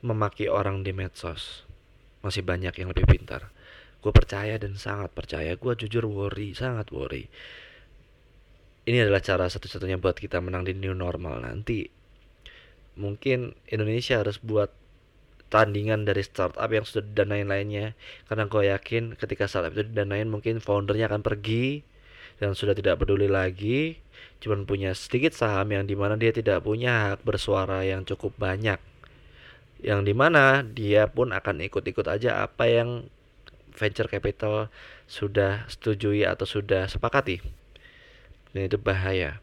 memaki 0.02 0.50
orang 0.50 0.82
di 0.82 0.92
medsos. 0.92 1.66
Masih 2.26 2.42
banyak 2.46 2.74
yang 2.78 2.90
lebih 2.90 3.06
pintar. 3.06 3.54
Gue 4.02 4.10
percaya 4.10 4.58
dan 4.58 4.78
sangat 4.78 5.14
percaya. 5.14 5.54
Gue 5.58 5.78
jujur 5.78 6.10
worry 6.10 6.58
sangat 6.58 6.90
worry. 6.90 7.30
Ini 8.82 9.06
adalah 9.06 9.22
cara 9.22 9.46
satu-satunya 9.46 10.02
buat 10.02 10.18
kita 10.18 10.42
menang 10.42 10.66
di 10.66 10.74
new 10.74 10.98
normal 10.98 11.46
nanti. 11.46 11.86
Mungkin 12.98 13.54
Indonesia 13.70 14.18
harus 14.18 14.42
buat 14.42 14.74
tandingan 15.54 16.10
dari 16.10 16.26
startup 16.26 16.66
yang 16.66 16.82
sudah 16.82 17.06
didanain 17.06 17.46
lainnya 17.46 17.94
karena 18.26 18.48
gue 18.48 18.72
yakin 18.72 19.20
ketika 19.20 19.46
startup 19.46 19.76
itu 19.76 19.86
didanain 19.92 20.26
mungkin 20.26 20.64
foundernya 20.64 21.12
akan 21.12 21.22
pergi 21.22 21.86
dan 22.42 22.58
sudah 22.58 22.74
tidak 22.74 22.98
peduli 22.98 23.30
lagi. 23.30 24.02
Cuman 24.42 24.66
punya 24.66 24.98
sedikit 24.98 25.38
saham 25.38 25.70
yang 25.70 25.86
di 25.86 25.94
mana 25.94 26.18
dia 26.18 26.34
tidak 26.34 26.66
punya 26.66 27.14
hak 27.14 27.22
bersuara 27.22 27.86
yang 27.86 28.02
cukup 28.02 28.34
banyak 28.42 28.82
yang 29.82 30.06
di 30.06 30.14
mana 30.14 30.62
dia 30.62 31.10
pun 31.10 31.34
akan 31.34 31.66
ikut-ikut 31.66 32.06
aja 32.06 32.46
apa 32.46 32.70
yang 32.70 33.10
venture 33.74 34.06
capital 34.06 34.70
sudah 35.10 35.66
setujui 35.68 36.24
atau 36.24 36.46
sudah 36.46 36.86
sepakati. 36.86 37.42
Dan 38.54 38.70
itu 38.70 38.78
bahaya. 38.78 39.42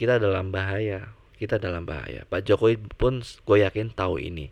Kita 0.00 0.16
dalam 0.16 0.48
bahaya. 0.48 1.12
Kita 1.36 1.60
dalam 1.60 1.84
bahaya. 1.84 2.24
Pak 2.26 2.46
Jokowi 2.46 2.80
pun 2.96 3.20
gue 3.20 3.58
yakin 3.60 3.92
tahu 3.92 4.22
ini. 4.22 4.48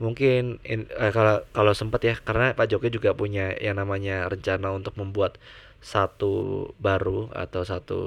Mungkin 0.00 0.58
in, 0.66 0.90
eh, 0.90 1.12
kalau 1.14 1.44
kalau 1.54 1.70
sempat 1.76 2.02
ya 2.02 2.14
karena 2.18 2.56
Pak 2.56 2.66
Jokowi 2.70 2.96
juga 2.96 3.14
punya 3.14 3.54
yang 3.60 3.78
namanya 3.78 4.26
rencana 4.26 4.74
untuk 4.74 4.98
membuat 4.98 5.38
satu 5.84 6.72
baru 6.80 7.28
atau 7.36 7.62
satu 7.62 8.00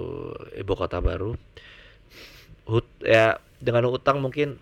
ibu 0.57 0.73
kota 0.73 0.97
baru. 0.99 1.37
Hut, 2.67 2.83
ya 2.99 3.39
dengan 3.63 3.87
utang 3.87 4.19
mungkin 4.19 4.59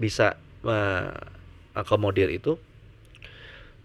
bisa 0.00 0.40
mengakomodir 0.64 2.32
itu 2.32 2.56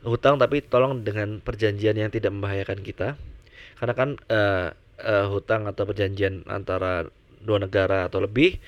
hutang 0.06 0.38
tapi 0.38 0.62
tolong 0.62 1.02
dengan 1.02 1.42
perjanjian 1.42 1.98
yang 1.98 2.14
tidak 2.14 2.32
membahayakan 2.32 2.80
kita. 2.86 3.18
Karena 3.76 3.94
kan 3.98 4.10
uh, 4.32 4.72
uh, 5.02 5.28
hutang 5.34 5.68
atau 5.68 5.84
perjanjian 5.84 6.46
antara 6.48 7.10
dua 7.44 7.60
negara 7.60 8.08
atau 8.08 8.24
lebih 8.24 8.62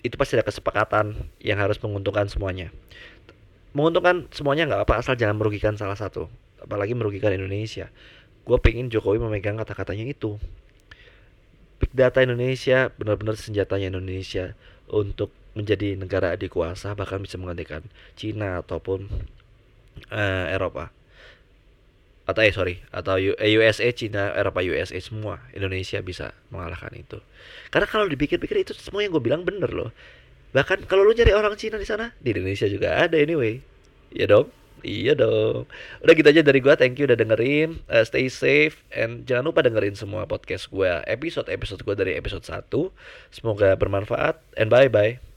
itu 0.00 0.14
pasti 0.14 0.38
ada 0.38 0.46
kesepakatan 0.46 1.18
yang 1.42 1.58
harus 1.58 1.76
menguntungkan 1.82 2.30
semuanya. 2.30 2.70
Menguntungkan 3.74 4.30
semuanya 4.32 4.70
nggak 4.70 4.82
apa 4.88 4.94
asal 5.02 5.18
jangan 5.18 5.36
merugikan 5.36 5.74
salah 5.74 5.98
satu. 5.98 6.30
Apalagi 6.62 6.94
merugikan 6.96 7.34
Indonesia. 7.34 7.90
Gue 8.46 8.56
pengen 8.62 8.88
Jokowi 8.88 9.18
memegang 9.18 9.58
kata-katanya 9.58 10.06
itu. 10.06 10.38
Big 11.76 11.92
data 11.92 12.22
Indonesia 12.24 12.88
benar-benar 12.94 13.36
senjatanya 13.36 13.92
Indonesia 13.92 14.56
untuk 14.88 15.28
menjadi 15.56 15.96
negara 15.96 16.36
adik 16.36 16.52
kuasa 16.52 16.92
bahkan 16.92 17.24
bisa 17.24 17.40
menggantikan 17.40 17.80
Cina 18.14 18.60
ataupun 18.60 19.08
uh, 20.12 20.46
Eropa. 20.52 20.92
Atau 22.26 22.42
eh 22.42 22.52
sorry 22.52 22.82
atau 22.92 23.16
USA 23.40 23.88
Cina 23.96 24.34
Eropa 24.36 24.60
USA 24.60 24.98
semua 25.00 25.40
Indonesia 25.56 25.98
bisa 26.04 26.36
mengalahkan 26.52 26.92
itu. 26.92 27.18
Karena 27.72 27.88
kalau 27.88 28.04
dipikir-pikir 28.06 28.66
itu 28.68 28.76
semua 28.76 29.00
yang 29.00 29.16
gue 29.16 29.24
bilang 29.24 29.42
bener 29.42 29.72
loh. 29.72 29.90
Bahkan 30.52 30.84
kalau 30.86 31.08
lu 31.08 31.16
nyari 31.16 31.32
orang 31.32 31.56
Cina 31.56 31.80
di 31.80 31.88
sana 31.88 32.12
di 32.20 32.36
Indonesia 32.36 32.68
juga 32.68 33.00
ada 33.00 33.16
anyway. 33.16 33.64
Ya 34.12 34.28
dong 34.28 34.52
iya 34.86 35.18
dong. 35.18 35.66
Udah 36.00 36.12
gitu 36.14 36.28
aja 36.30 36.42
dari 36.46 36.62
gue 36.62 36.74
thank 36.78 36.96
you 36.96 37.10
udah 37.10 37.18
dengerin 37.18 37.82
uh, 37.90 38.04
stay 38.06 38.30
safe 38.30 38.82
and 38.94 39.26
jangan 39.26 39.50
lupa 39.50 39.66
dengerin 39.66 39.98
semua 39.98 40.24
podcast 40.28 40.70
gue 40.70 40.90
episode 41.10 41.50
episode 41.50 41.82
gue 41.82 41.94
dari 41.98 42.12
episode 42.14 42.46
1 42.46 42.70
semoga 43.34 43.74
bermanfaat 43.74 44.38
and 44.54 44.70
bye 44.70 44.86
bye 44.86 45.35